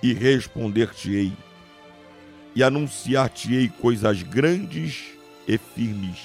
e 0.02 0.12
responder-te-ei, 0.12 1.36
e 2.56 2.62
anunciar-te-ei 2.62 3.68
coisas 3.68 4.22
grandes 4.22 5.12
e 5.46 5.58
firmes 5.58 6.18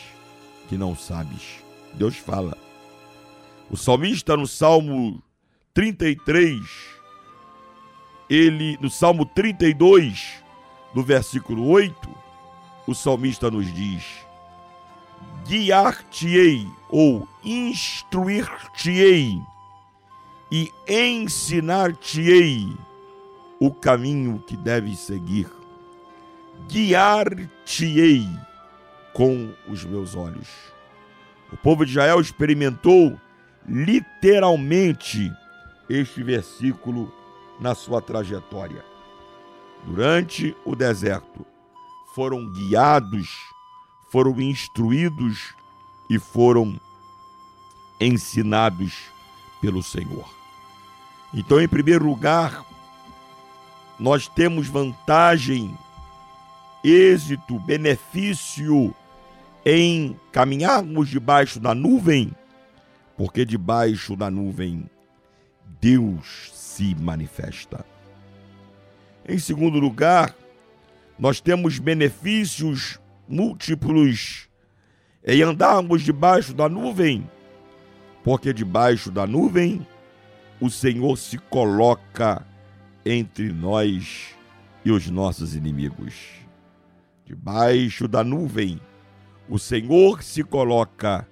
que 0.69 0.77
não 0.77 0.95
sabes. 0.95 1.61
Deus 1.93 2.15
fala. 2.15 2.57
O 3.69 3.75
salmista 3.75 4.37
no 4.37 4.47
Salmo 4.47 5.21
33, 5.73 6.61
ele 8.29 8.77
no 8.79 8.89
Salmo 8.89 9.25
32, 9.25 10.41
no 10.95 11.03
versículo 11.03 11.67
8, 11.67 12.09
o 12.87 12.95
salmista 12.95 13.51
nos 13.51 13.71
diz: 13.73 14.05
Guiar-te-ei 15.45 16.65
ou 16.89 17.27
instruir-te-ei 17.43 19.37
e 20.49 20.71
ensinar-te-ei 20.87 22.73
o 23.59 23.69
caminho 23.69 24.41
que 24.47 24.55
deves 24.55 24.99
seguir. 24.99 25.60
Guiar-te-ei 26.69 28.27
com 29.13 29.53
os 29.67 29.83
meus 29.83 30.15
olhos. 30.15 30.47
O 31.51 31.57
povo 31.57 31.85
de 31.85 31.91
Israel 31.91 32.19
experimentou 32.21 33.19
literalmente 33.67 35.31
este 35.89 36.23
versículo 36.23 37.13
na 37.59 37.75
sua 37.75 38.01
trajetória. 38.01 38.83
Durante 39.85 40.55
o 40.65 40.75
deserto, 40.75 41.45
foram 42.15 42.49
guiados, 42.51 43.29
foram 44.09 44.39
instruídos 44.39 45.53
e 46.09 46.19
foram 46.19 46.79
ensinados 47.99 49.11
pelo 49.61 49.83
Senhor. 49.83 50.27
Então, 51.33 51.61
em 51.61 51.67
primeiro 51.67 52.05
lugar, 52.05 52.65
nós 53.99 54.27
temos 54.27 54.67
vantagem, 54.67 55.77
êxito, 56.83 57.59
benefício 57.59 58.93
em 59.65 60.19
caminharmos 60.31 61.09
debaixo 61.09 61.59
da 61.59 61.75
nuvem, 61.75 62.31
porque 63.15 63.45
debaixo 63.45 64.15
da 64.15 64.31
nuvem 64.31 64.89
Deus 65.79 66.51
se 66.53 66.95
manifesta. 66.95 67.85
Em 69.27 69.37
segundo 69.37 69.79
lugar, 69.79 70.35
nós 71.17 71.39
temos 71.39 71.77
benefícios 71.77 72.99
múltiplos 73.27 74.49
em 75.23 75.43
andarmos 75.43 76.01
debaixo 76.01 76.53
da 76.53 76.67
nuvem, 76.67 77.29
porque 78.23 78.51
debaixo 78.51 79.11
da 79.11 79.27
nuvem 79.27 79.85
o 80.59 80.69
Senhor 80.69 81.17
se 81.17 81.37
coloca 81.37 82.45
entre 83.05 83.51
nós 83.51 84.35
e 84.83 84.91
os 84.91 85.07
nossos 85.09 85.55
inimigos. 85.55 86.40
Debaixo 87.31 88.09
da 88.09 88.25
nuvem, 88.25 88.77
o 89.47 89.57
Senhor 89.57 90.21
se 90.21 90.43
coloca 90.43 91.25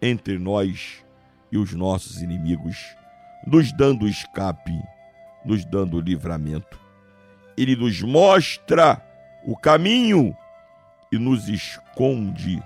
entre 0.00 0.38
nós 0.38 1.04
e 1.50 1.58
os 1.58 1.74
nossos 1.74 2.22
inimigos, 2.22 2.76
nos 3.44 3.72
dando 3.72 4.06
escape, 4.06 4.80
nos 5.44 5.64
dando 5.64 6.00
livramento. 6.00 6.78
Ele 7.56 7.74
nos 7.74 8.00
mostra 8.00 9.04
o 9.44 9.56
caminho 9.56 10.36
e 11.10 11.18
nos 11.18 11.48
esconde 11.48 12.62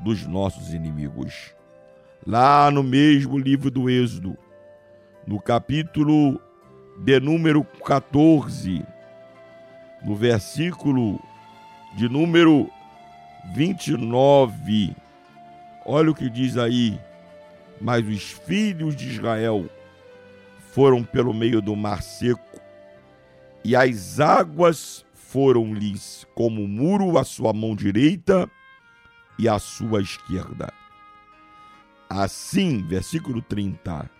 dos 0.00 0.26
nossos 0.26 0.74
inimigos. 0.74 1.54
Lá 2.26 2.68
no 2.68 2.82
mesmo 2.82 3.38
livro 3.38 3.70
do 3.70 3.88
Êxodo, 3.88 4.36
no 5.24 5.40
capítulo 5.40 6.40
de 6.98 7.20
número 7.20 7.62
14, 7.62 8.84
no 10.04 10.16
versículo 10.16 11.22
de 11.94 12.08
número 12.08 12.70
29. 13.54 14.96
Olha 15.86 16.10
o 16.10 16.14
que 16.14 16.28
diz 16.28 16.56
aí. 16.56 16.98
Mas 17.80 18.06
os 18.06 18.30
filhos 18.30 18.96
de 18.96 19.08
Israel 19.08 19.68
foram 20.72 21.04
pelo 21.04 21.32
meio 21.32 21.60
do 21.60 21.76
mar 21.76 22.02
seco, 22.02 22.60
e 23.64 23.76
as 23.76 24.18
águas 24.18 25.04
foram-lhes 25.12 26.26
como 26.34 26.66
muro 26.66 27.16
à 27.16 27.24
sua 27.24 27.52
mão 27.52 27.76
direita 27.76 28.50
e 29.38 29.48
à 29.48 29.58
sua 29.58 30.00
esquerda. 30.00 30.72
Assim, 32.08 32.82
versículo 32.82 33.40
30, 33.42 34.10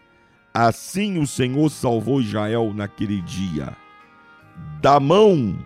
Assim 0.53 1.19
o 1.19 1.27
Senhor 1.27 1.69
salvou 1.71 2.21
Israel 2.21 2.73
naquele 2.73 3.21
dia, 3.23 3.77
da 4.81 5.01
mão 5.01 5.57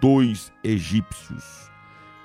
dos 0.00 0.52
egípcios. 0.62 1.70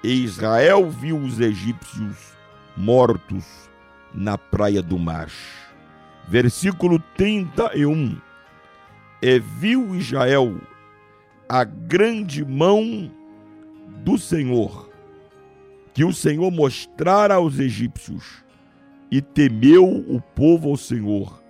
E 0.03 0.24
Israel 0.24 0.89
viu 0.89 1.17
os 1.17 1.39
egípcios 1.39 2.34
mortos 2.76 3.69
na 4.13 4.38
praia 4.38 4.82
do 4.82 4.97
mar. 4.97 5.30
Versículo 6.28 6.99
31. 7.15 8.17
E 9.22 9.39
viu 9.39 9.95
Israel 9.95 10.59
a 11.47 11.63
grande 11.63 12.43
mão 12.43 13.11
do 14.03 14.17
Senhor, 14.17 14.89
que 15.93 16.03
o 16.03 16.13
Senhor 16.13 16.49
mostrara 16.49 17.36
aos 17.36 17.59
egípcios, 17.59 18.43
e 19.11 19.22
temeu 19.22 19.86
o 19.86 20.22
povo 20.22 20.69
ao 20.69 20.78
Senhor, 20.78 21.43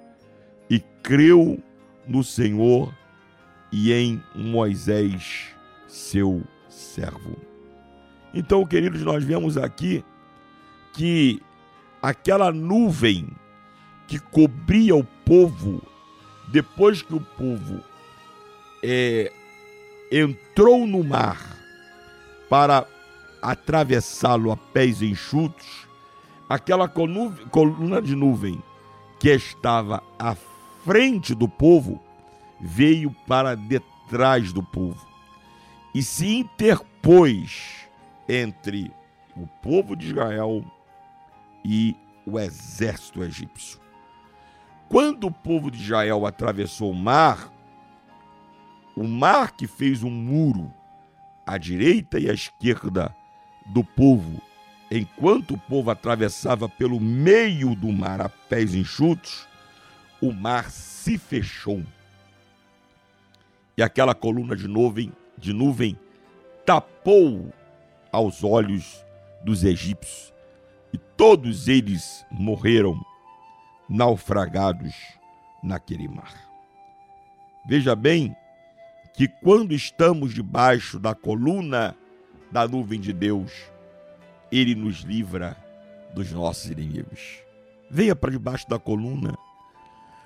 e 0.70 0.80
creu 1.04 1.62
no 2.08 2.24
Senhor 2.24 2.94
e 3.72 3.94
em 3.94 4.22
Moisés, 4.36 5.56
seu 5.92 6.42
servo. 6.70 7.36
Então, 8.34 8.66
queridos, 8.66 9.02
nós 9.02 9.24
vemos 9.24 9.58
aqui 9.58 10.04
que 10.94 11.42
aquela 12.02 12.52
nuvem 12.52 13.28
que 14.08 14.18
cobria 14.18 14.96
o 14.96 15.04
povo, 15.04 15.82
depois 16.48 17.02
que 17.02 17.14
o 17.14 17.20
povo 17.20 17.82
é, 18.82 19.32
entrou 20.10 20.88
no 20.88 21.04
mar 21.04 21.58
para 22.50 22.88
atravessá-lo 23.42 24.52
a 24.52 24.58
pés 24.58 25.02
enxutos, 25.02 25.88
aquela 26.48 26.88
coluna 26.88 28.02
de 28.02 28.16
nuvem 28.16 28.62
que 29.20 29.30
estava 29.30 30.02
à 30.18 30.36
frente 30.86 31.36
do 31.36 31.50
povo 31.50 32.02
veio 32.62 33.14
para 33.28 33.56
detrás 33.56 34.54
do 34.54 34.64
povo 34.64 35.11
e 35.94 36.02
se 36.02 36.28
interpôs 36.28 37.88
entre 38.28 38.92
o 39.36 39.46
povo 39.48 39.96
de 39.96 40.08
Israel 40.08 40.64
e 41.64 41.96
o 42.26 42.40
exército 42.40 43.24
egípcio. 43.24 43.80
Quando 44.88 45.28
o 45.28 45.32
povo 45.32 45.72
de 45.72 45.82
Israel 45.82 46.26
atravessou 46.26 46.92
o 46.92 46.96
mar, 46.96 47.52
o 48.96 49.08
mar 49.08 49.52
que 49.52 49.68
fez 49.68 50.04
um 50.04 50.10
muro 50.10 50.72
à 51.46 51.58
direita 51.58 52.20
e 52.20 52.30
à 52.30 52.34
esquerda 52.34 53.16
do 53.66 53.84
povo, 53.84 54.42
enquanto 54.92 55.54
o 55.54 55.58
povo 55.58 55.90
atravessava 55.90 56.68
pelo 56.68 57.00
meio 57.00 57.74
do 57.76 57.92
mar 57.92 58.22
a 58.22 58.30
pés 58.30 58.76
enxutos, 58.76 59.48
o 60.22 60.32
mar 60.32 60.70
se 60.70 61.18
fechou. 61.18 61.84
E 63.78 63.82
aquela 63.82 64.14
coluna 64.14 64.56
de 64.56 64.68
nuvem, 64.68 65.12
de 65.42 65.52
nuvem 65.52 65.98
tapou 66.66 67.52
aos 68.12 68.44
olhos 68.44 69.04
dos 69.44 69.64
egípcios, 69.64 70.34
e 70.94 70.98
todos 70.98 71.68
eles 71.68 72.26
morreram 72.32 73.00
naufragados 73.90 74.94
naquele 75.64 76.08
mar. 76.08 76.34
Veja 77.66 77.96
bem 77.96 78.36
que 79.14 79.28
quando 79.28 79.74
estamos 79.74 80.34
debaixo 80.34 81.00
da 81.00 81.14
coluna 81.14 81.96
da 82.52 82.68
nuvem 82.68 83.00
de 83.00 83.14
Deus, 83.14 83.52
ele 84.52 84.76
nos 84.76 85.02
livra 85.02 85.58
dos 86.14 86.32
nossos 86.32 86.70
inimigos. 86.70 87.40
Venha 87.90 88.16
para 88.16 88.32
debaixo 88.32 88.70
da 88.70 88.80
coluna. 88.80 89.38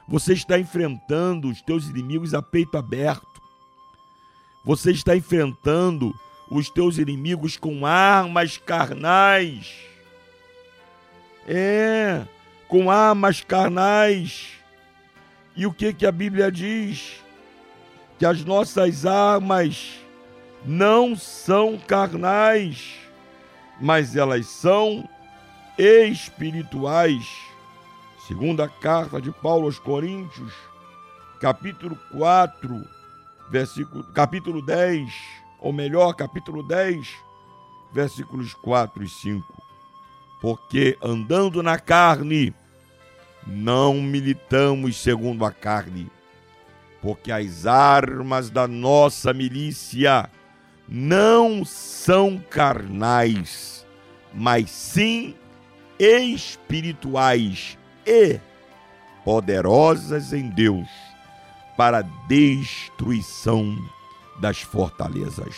Você 0.07 0.33
está 0.33 0.59
enfrentando 0.59 1.49
os 1.49 1.61
teus 1.61 1.87
inimigos 1.87 2.33
a 2.33 2.41
peito 2.41 2.77
aberto. 2.77 3.34
Você 4.65 4.91
está 4.91 5.15
enfrentando 5.15 6.11
os 6.49 6.71
teus 6.71 6.97
inimigos 6.97 7.55
com 7.55 7.85
armas 7.85 8.57
carnais. 8.57 9.75
É, 11.47 12.23
com 12.67 12.89
armas 12.89 13.41
carnais. 13.41 14.53
E 15.55 15.67
o 15.67 15.71
que 15.71 15.93
que 15.93 16.05
a 16.05 16.11
Bíblia 16.11 16.51
diz? 16.51 17.23
Que 18.17 18.25
as 18.25 18.43
nossas 18.43 19.05
armas 19.05 19.99
não 20.65 21.15
são 21.15 21.77
carnais, 21.77 22.95
mas 23.79 24.15
elas 24.15 24.47
são 24.47 25.07
espirituais. 25.77 27.23
Segunda 28.27 28.67
carta 28.67 29.21
de 29.21 29.31
Paulo 29.31 29.65
aos 29.65 29.77
Coríntios, 29.77 30.51
capítulo 31.39 31.95
4, 32.11 32.94
versículo, 33.49 34.03
capítulo 34.13 34.61
10, 34.61 35.13
ou 35.59 35.71
melhor, 35.71 36.13
capítulo 36.13 36.63
10, 36.63 37.07
versículos 37.93 38.53
4 38.53 39.03
e 39.03 39.09
5. 39.09 39.63
Porque 40.41 40.97
andando 41.01 41.63
na 41.63 41.79
carne, 41.79 42.53
não 43.45 43.95
militamos 43.95 45.01
segundo 45.01 45.45
a 45.45 45.51
carne, 45.51 46.11
porque 47.01 47.31
as 47.31 47.65
armas 47.65 48.49
da 48.49 48.67
nossa 48.67 49.33
milícia 49.33 50.29
não 50.87 51.63
são 51.63 52.37
carnais, 52.49 53.85
mas 54.33 54.69
sim 54.69 55.35
espirituais 55.97 57.77
e 58.05 58.39
poderosas 59.23 60.33
em 60.33 60.49
Deus 60.49 61.04
para 61.77 62.01
destruição 62.01 63.77
das 64.39 64.61
fortalezas. 64.61 65.55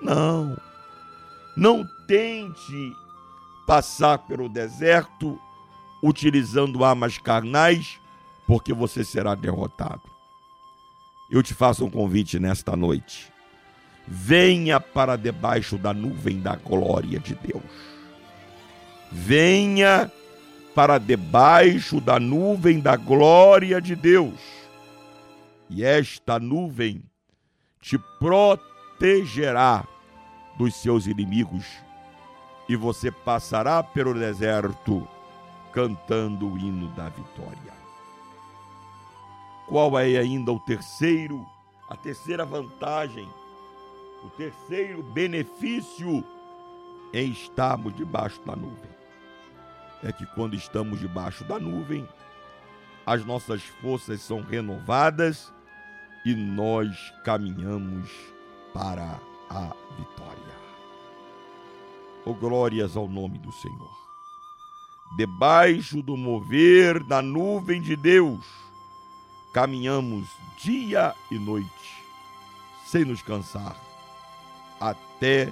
Não, 0.00 0.56
não 1.56 1.88
tente 2.06 2.94
passar 3.66 4.18
pelo 4.18 4.48
deserto 4.48 5.38
utilizando 6.02 6.84
armas 6.84 7.18
carnais, 7.18 8.00
porque 8.46 8.72
você 8.72 9.04
será 9.04 9.34
derrotado. 9.34 10.02
Eu 11.30 11.42
te 11.42 11.52
faço 11.52 11.84
um 11.84 11.90
convite 11.90 12.38
nesta 12.38 12.74
noite. 12.74 13.30
Venha 14.06 14.80
para 14.80 15.16
debaixo 15.16 15.76
da 15.76 15.92
nuvem 15.92 16.40
da 16.40 16.56
glória 16.56 17.20
de 17.20 17.34
Deus. 17.34 17.62
Venha 19.12 20.10
para 20.74 20.96
debaixo 20.98 22.00
da 22.00 22.18
nuvem 22.18 22.80
da 22.80 22.96
glória 22.96 23.80
de 23.82 23.94
Deus. 23.94 24.57
E 25.70 25.84
esta 25.84 26.38
nuvem 26.38 27.02
te 27.80 27.98
protegerá 28.18 29.86
dos 30.56 30.74
seus 30.74 31.06
inimigos, 31.06 31.66
e 32.68 32.74
você 32.74 33.10
passará 33.10 33.82
pelo 33.82 34.12
deserto 34.12 35.06
cantando 35.72 36.52
o 36.52 36.58
hino 36.58 36.88
da 36.88 37.08
vitória. 37.08 37.78
Qual 39.68 39.98
é 39.98 40.16
ainda 40.16 40.50
o 40.50 40.58
terceiro, 40.58 41.46
a 41.88 41.96
terceira 41.96 42.44
vantagem, 42.44 43.28
o 44.24 44.30
terceiro 44.30 45.02
benefício 45.02 46.24
em 47.12 47.30
estarmos 47.30 47.94
debaixo 47.94 48.40
da 48.44 48.56
nuvem? 48.56 48.90
É 50.02 50.10
que 50.10 50.26
quando 50.26 50.54
estamos 50.54 50.98
debaixo 50.98 51.44
da 51.44 51.58
nuvem, 51.58 52.08
as 53.06 53.24
nossas 53.24 53.62
forças 53.62 54.20
são 54.22 54.40
renovadas 54.40 55.52
e 56.24 56.34
nós 56.34 57.12
caminhamos 57.24 58.10
para 58.72 59.20
a 59.50 59.74
vitória. 59.96 60.58
Oh, 62.24 62.34
glórias 62.34 62.96
ao 62.96 63.08
nome 63.08 63.38
do 63.38 63.52
Senhor. 63.52 63.98
Debaixo 65.16 66.02
do 66.02 66.16
mover 66.16 67.02
da 67.04 67.22
nuvem 67.22 67.80
de 67.80 67.96
Deus, 67.96 68.44
caminhamos 69.54 70.28
dia 70.58 71.14
e 71.30 71.38
noite, 71.38 72.04
sem 72.84 73.04
nos 73.04 73.22
cansar, 73.22 73.76
até 74.78 75.50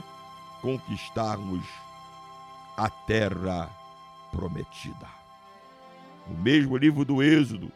conquistarmos 0.60 1.64
a 2.76 2.90
terra 2.90 3.70
prometida. 4.30 5.08
No 6.28 6.36
mesmo 6.42 6.76
livro 6.76 7.04
do 7.04 7.22
Êxodo, 7.22 7.72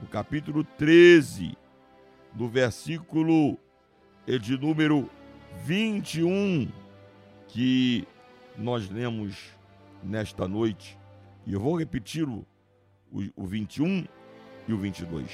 no 0.00 0.08
capítulo 0.08 0.64
13, 0.64 1.56
no 2.36 2.48
versículo 2.48 3.58
eh, 4.26 4.38
de 4.38 4.58
número 4.58 5.10
21, 5.64 6.70
que 7.48 8.06
nós 8.58 8.90
lemos 8.90 9.52
nesta 10.02 10.46
noite, 10.46 10.98
e 11.46 11.54
eu 11.54 11.60
vou 11.60 11.78
repetir 11.78 12.28
o, 12.28 12.46
o 13.34 13.46
21 13.46 14.06
e 14.68 14.72
o 14.72 14.76
22. 14.76 15.30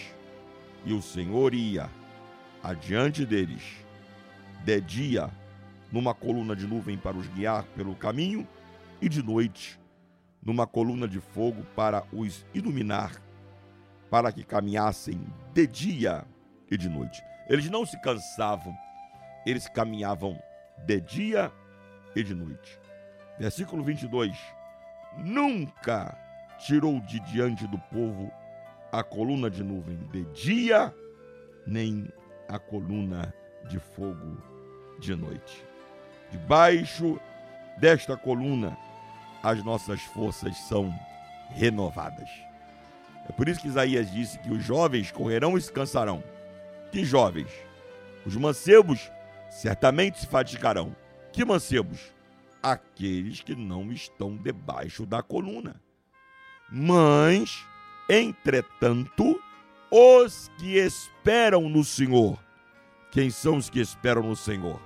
E 0.84 0.92
o 0.92 1.02
Senhor 1.02 1.54
ia 1.54 1.90
adiante 2.62 3.26
deles, 3.26 3.62
de 4.64 4.80
dia, 4.80 5.28
numa 5.90 6.14
coluna 6.14 6.54
de 6.54 6.66
nuvem 6.66 6.96
para 6.96 7.16
os 7.16 7.26
guiar 7.28 7.64
pelo 7.74 7.96
caminho, 7.96 8.46
e 9.00 9.08
de 9.08 9.22
noite, 9.22 9.80
numa 10.40 10.68
coluna 10.68 11.08
de 11.08 11.18
fogo 11.18 11.64
para 11.74 12.04
os 12.12 12.46
iluminar, 12.54 13.20
para 14.08 14.30
que 14.30 14.44
caminhassem 14.44 15.20
de 15.52 15.66
dia 15.66 16.24
e 16.72 16.78
de 16.78 16.88
noite. 16.88 17.22
Eles 17.46 17.68
não 17.68 17.84
se 17.84 18.00
cansavam, 18.00 18.74
eles 19.44 19.68
caminhavam 19.68 20.42
de 20.86 21.00
dia 21.02 21.52
e 22.16 22.22
de 22.24 22.34
noite. 22.34 22.80
Versículo 23.38 23.84
22. 23.84 24.34
Nunca 25.18 26.16
tirou 26.58 26.98
de 27.00 27.20
diante 27.20 27.66
do 27.66 27.78
povo 27.78 28.32
a 28.90 29.02
coluna 29.04 29.50
de 29.50 29.62
nuvem 29.62 29.98
de 30.10 30.24
dia, 30.32 30.94
nem 31.66 32.08
a 32.48 32.58
coluna 32.58 33.34
de 33.68 33.78
fogo 33.78 34.42
de 34.98 35.14
noite. 35.14 35.62
Debaixo 36.30 37.20
desta 37.76 38.16
coluna, 38.16 38.78
as 39.42 39.62
nossas 39.62 40.00
forças 40.00 40.56
são 40.68 40.90
renovadas. 41.50 42.30
É 43.28 43.32
por 43.32 43.46
isso 43.46 43.60
que 43.60 43.68
Isaías 43.68 44.10
disse 44.10 44.38
que 44.38 44.50
os 44.50 44.64
jovens 44.64 45.10
correrão 45.10 45.58
e 45.58 45.60
se 45.60 45.70
cansarão. 45.70 46.22
Que 46.92 47.06
jovens? 47.06 47.50
Os 48.26 48.36
mancebos 48.36 49.10
certamente 49.50 50.20
se 50.20 50.26
fatigarão. 50.26 50.94
Que 51.32 51.42
mancebos? 51.42 52.12
Aqueles 52.62 53.40
que 53.40 53.56
não 53.56 53.90
estão 53.90 54.36
debaixo 54.36 55.06
da 55.06 55.22
coluna. 55.22 55.80
Mas, 56.70 57.66
entretanto, 58.08 59.40
os 59.90 60.50
que 60.58 60.76
esperam 60.76 61.68
no 61.70 61.82
Senhor. 61.82 62.38
Quem 63.10 63.30
são 63.30 63.56
os 63.56 63.70
que 63.70 63.80
esperam 63.80 64.22
no 64.22 64.36
Senhor? 64.36 64.80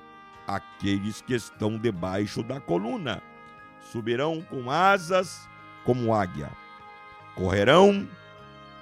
Aqueles 0.46 1.20
que 1.20 1.34
estão 1.34 1.76
debaixo 1.76 2.40
da 2.44 2.60
coluna. 2.60 3.20
Subirão 3.90 4.40
com 4.42 4.70
asas 4.70 5.48
como 5.84 6.14
águia. 6.14 6.50
Correrão 7.34 8.08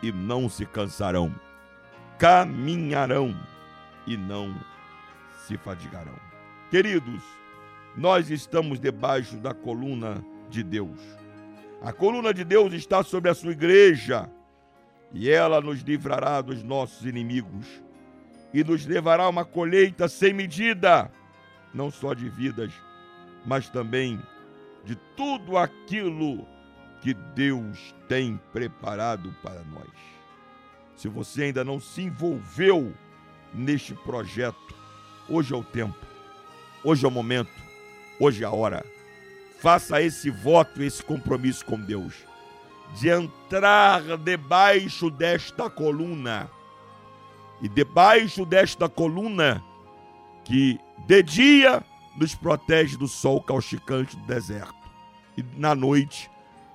e 0.03 0.13
não 0.13 0.49
se 0.49 0.67
cansarão. 0.67 1.35
Caminharão 2.19 3.35
e 4.07 4.17
não 4.17 4.55
se 5.47 5.57
fadigarão. 5.57 6.15
Queridos, 6.71 7.23
nós 7.97 8.31
estamos 8.31 8.81
debaixo 8.81 9.37
da 9.37 9.53
coluna 9.53 10.25
de 10.49 10.63
Deus. 10.63 11.01
A 11.83 11.93
coluna 11.93 12.33
de 12.33 12.45
Deus 12.45 12.73
está 12.73 13.03
sobre 13.03 13.31
a 13.31 13.35
sua 13.35 13.53
igreja 13.53 14.29
e 15.13 15.31
ela 15.31 15.61
nos 15.61 15.81
livrará 15.81 16.41
dos 16.41 16.63
nossos 16.63 17.05
inimigos 17.07 17.67
e 18.53 18.65
nos 18.65 18.87
levará 18.87 19.25
a 19.25 19.29
uma 19.29 19.45
colheita 19.45 20.09
sem 20.09 20.33
medida, 20.33 21.11
não 21.73 21.91
só 21.91 22.15
de 22.15 22.29
vidas, 22.29 22.73
mas 23.45 23.69
também 23.69 24.21
de 24.85 24.97
tudo 25.17 25.57
aquilo 25.59 26.47
que 27.03 27.13
Deus 27.13 27.95
tem 28.09 28.41
preparado 28.53 29.35
para 29.43 29.63
nós. 29.65 30.14
Se 30.97 31.09
você 31.09 31.45
ainda 31.45 31.65
não 31.65 31.81
se 31.81 32.03
envolveu 32.03 32.95
neste 33.53 33.95
projeto, 33.95 34.75
hoje 35.29 35.53
é 35.53 35.57
o 35.57 35.65
tempo, 35.65 35.99
hoje 36.83 37.05
é 37.05 37.09
o 37.09 37.11
momento, 37.11 37.53
hoje 38.21 38.43
é 38.43 38.47
a 38.47 38.51
hora. 38.51 38.85
Faça 39.61 40.01
esse 40.03 40.31
voto, 40.31 40.83
esse 40.83 41.03
compromisso 41.03 41.65
com 41.65 41.81
Deus, 41.81 42.15
de 42.99 43.09
entrar 43.09 44.17
debaixo 44.19 45.11
desta 45.11 45.71
coluna. 45.71 46.51
E 47.63 47.69
debaixo 47.69 48.45
desta 48.45 48.89
coluna, 48.89 49.63
que 50.45 50.79
de 51.07 51.23
dia 51.23 51.83
nos 52.17 52.35
protege 52.35 52.97
do 52.97 53.09
sol 53.09 53.41
causticante 53.43 54.17
do 54.17 54.27
deserto, 54.27 54.75
e 55.37 55.43
na 55.57 55.75
noite 55.75 56.31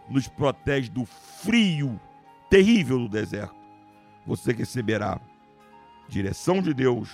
nos 0.09 0.27
protege 0.27 0.89
do 0.89 1.05
frio 1.05 1.99
terrível 2.49 2.97
do 2.97 3.07
deserto. 3.07 3.58
Você 4.29 4.53
receberá 4.53 5.19
direção 6.07 6.61
de 6.61 6.71
Deus, 6.71 7.09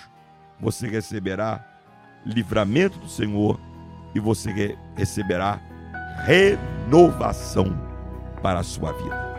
você 0.60 0.86
receberá 0.86 1.64
livramento 2.26 2.98
do 2.98 3.08
Senhor 3.08 3.58
e 4.14 4.20
você 4.20 4.52
re- 4.52 4.78
receberá 4.94 5.58
renovação 6.26 7.74
para 8.42 8.60
a 8.60 8.62
sua 8.62 8.92
vida. 8.92 9.34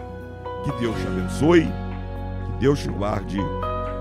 Que 0.66 0.72
Deus 0.80 1.00
te 1.00 1.06
abençoe, 1.06 1.66
que 1.66 2.60
Deus 2.62 2.80
te 2.80 2.90
guarde, 2.90 3.38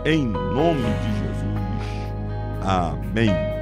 em 0.07 0.24
nome 0.27 0.81
de 0.81 1.18
Jesus. 1.18 2.62
Amém. 2.64 3.55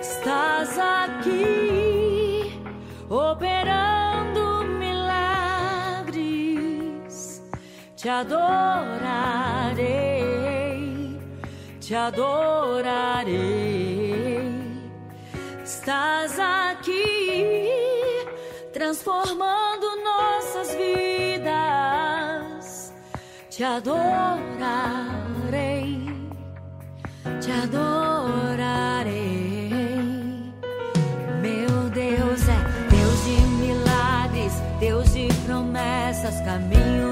Estás 0.00 0.78
aqui 0.78 2.58
operando 3.10 4.64
milagres. 4.78 6.22
Te 7.94 8.08
adorarei, 8.08 8.40
te 11.78 11.94
adorarei. 11.94 13.28
Estás 15.62 16.38
aqui 16.38 17.68
transformando 18.72 19.67
Te 23.58 23.64
adorarei 23.64 25.18
te 27.40 27.50
adorarei. 27.50 29.10
Meu 31.42 31.90
Deus 31.90 32.48
é 32.48 32.58
Deus 32.88 33.24
de 33.24 33.40
milagres, 33.60 34.52
Deus 34.78 35.12
de 35.12 35.26
promessas, 35.44 36.40
caminho 36.42 37.07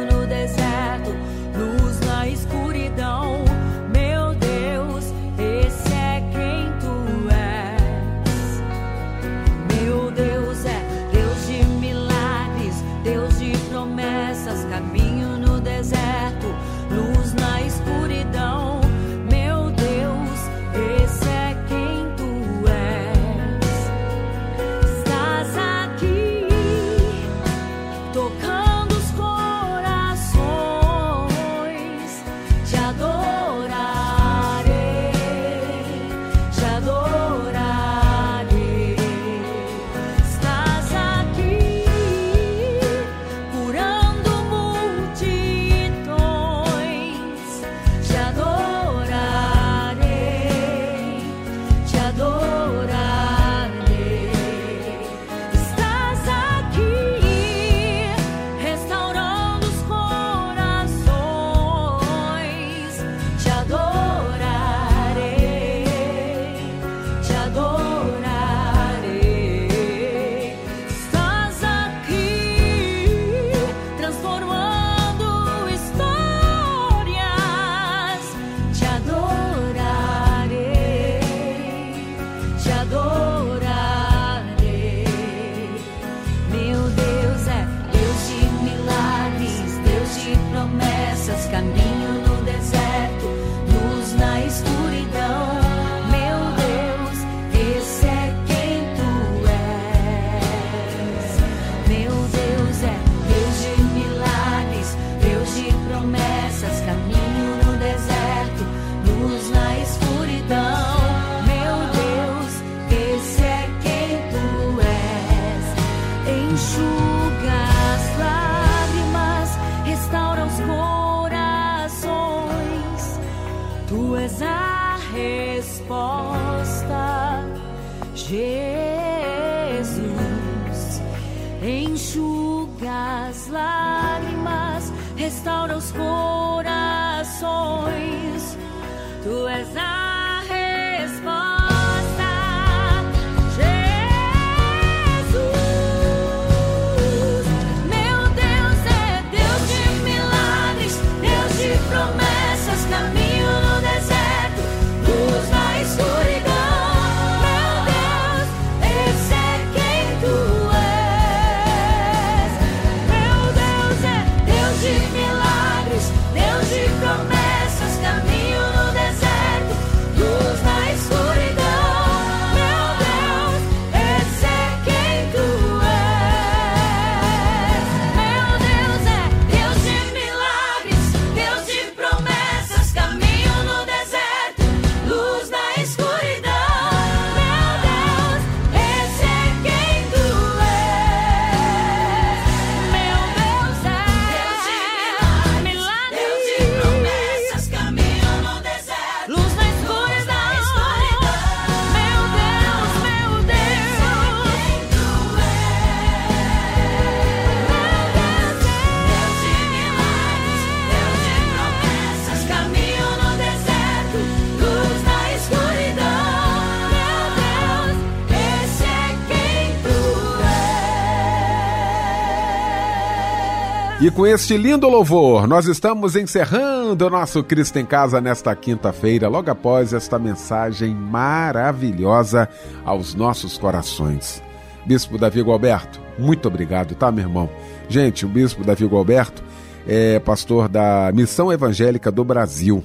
E 224.07 224.11
com 224.13 224.25
este 224.25 224.57
lindo 224.57 224.89
louvor, 224.89 225.49
nós 225.49 225.67
estamos 225.67 226.15
encerrando 226.15 227.09
o 227.09 227.11
nosso 227.11 227.43
Cristo 227.43 227.77
em 227.81 227.85
Casa 227.85 228.21
nesta 228.21 228.55
quinta-feira, 228.55 229.29
logo 229.29 229.51
após 229.51 229.93
esta 229.93 230.17
mensagem 230.17 230.95
maravilhosa 230.95 232.49
aos 232.85 233.17
nossos 233.17 233.59
corações. 233.59 234.41
Bispo 234.87 235.19
Davi 235.19 235.43
Gualberto, 235.43 236.01
muito 236.17 236.47
obrigado, 236.47 236.95
tá, 236.95 237.11
meu 237.11 237.25
irmão? 237.25 237.51
Gente, 237.89 238.25
o 238.25 238.29
Bispo 238.29 238.63
Davi 238.63 238.87
Gualberto 238.87 239.43
é 239.89 240.21
pastor 240.21 240.69
da 240.69 241.11
Missão 241.13 241.53
Evangélica 241.53 242.13
do 242.13 242.23
Brasil, 242.23 242.85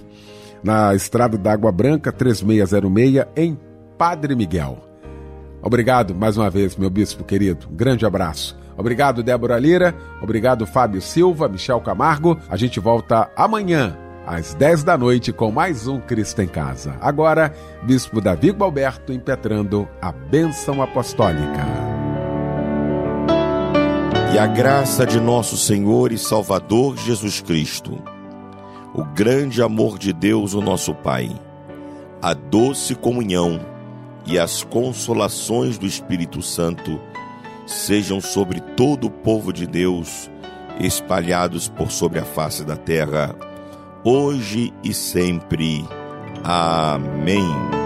na 0.64 0.96
Estrada 0.96 1.38
da 1.38 1.54
Água 1.54 1.72
Branca 1.72 2.12
3606, 2.12 3.28
em 3.36 3.60
Padre 3.96 4.36
Miguel. 4.36 4.80
Obrigado 5.62 6.16
mais 6.16 6.36
uma 6.36 6.50
vez, 6.50 6.76
meu 6.76 6.90
bispo 6.90 7.24
querido. 7.24 7.68
Grande 7.70 8.08
abraço. 8.08 8.60
Obrigado, 8.78 9.24
Débora 9.24 9.60
Lira. 9.60 9.96
Obrigado, 10.22 10.66
Fábio 10.66 11.02
Silva, 11.02 11.48
Michel 11.48 11.82
Camargo. 11.82 12.38
A 12.50 12.58
gente 12.58 12.80
volta 12.80 13.30
amanhã, 13.36 13.98
às 14.26 14.54
10 14.54 14.84
da 14.84 14.98
noite, 14.98 15.34
com 15.34 15.52
mais 15.52 15.88
um 15.88 16.00
Cristo 16.00 16.42
em 16.42 16.48
Casa. 16.48 16.96
Agora, 17.02 17.54
Bispo 17.84 18.22
Davi 18.22 18.52
Gualberto 18.52 19.12
impetrando 19.12 19.88
a 20.02 20.12
bênção 20.12 20.82
apostólica. 20.82 21.66
E 24.34 24.40
a 24.40 24.48
graça 24.48 25.06
de 25.06 25.20
nosso 25.20 25.58
Senhor 25.58 26.12
e 26.12 26.18
Salvador 26.18 26.96
Jesus 26.98 27.42
Cristo, 27.42 28.02
o 28.94 29.04
grande 29.04 29.62
amor 29.62 30.00
de 30.00 30.14
Deus, 30.14 30.54
o 30.54 30.62
nosso 30.62 30.94
Pai, 30.94 31.30
a 32.22 32.34
doce 32.34 32.96
comunhão 32.96 33.60
e 34.26 34.40
as 34.40 34.64
consolações 34.64 35.78
do 35.78 35.86
Espírito 35.86 36.42
Santo 36.42 36.98
sejam 37.72 38.20
sobre 38.22 38.60
todo 38.60 39.08
o 39.08 39.12
povo 39.12 39.52
de 39.52 39.66
Deus, 39.66 40.30
espalhados 40.80 41.68
por 41.68 41.92
sobre 41.92 42.20
a 42.20 42.26
face 42.26 42.64
da 42.64 42.76
terra, 42.76 43.36
hoje 44.04 44.74
e 44.84 44.94
sempre. 44.94 45.86
Amém. 46.44 47.81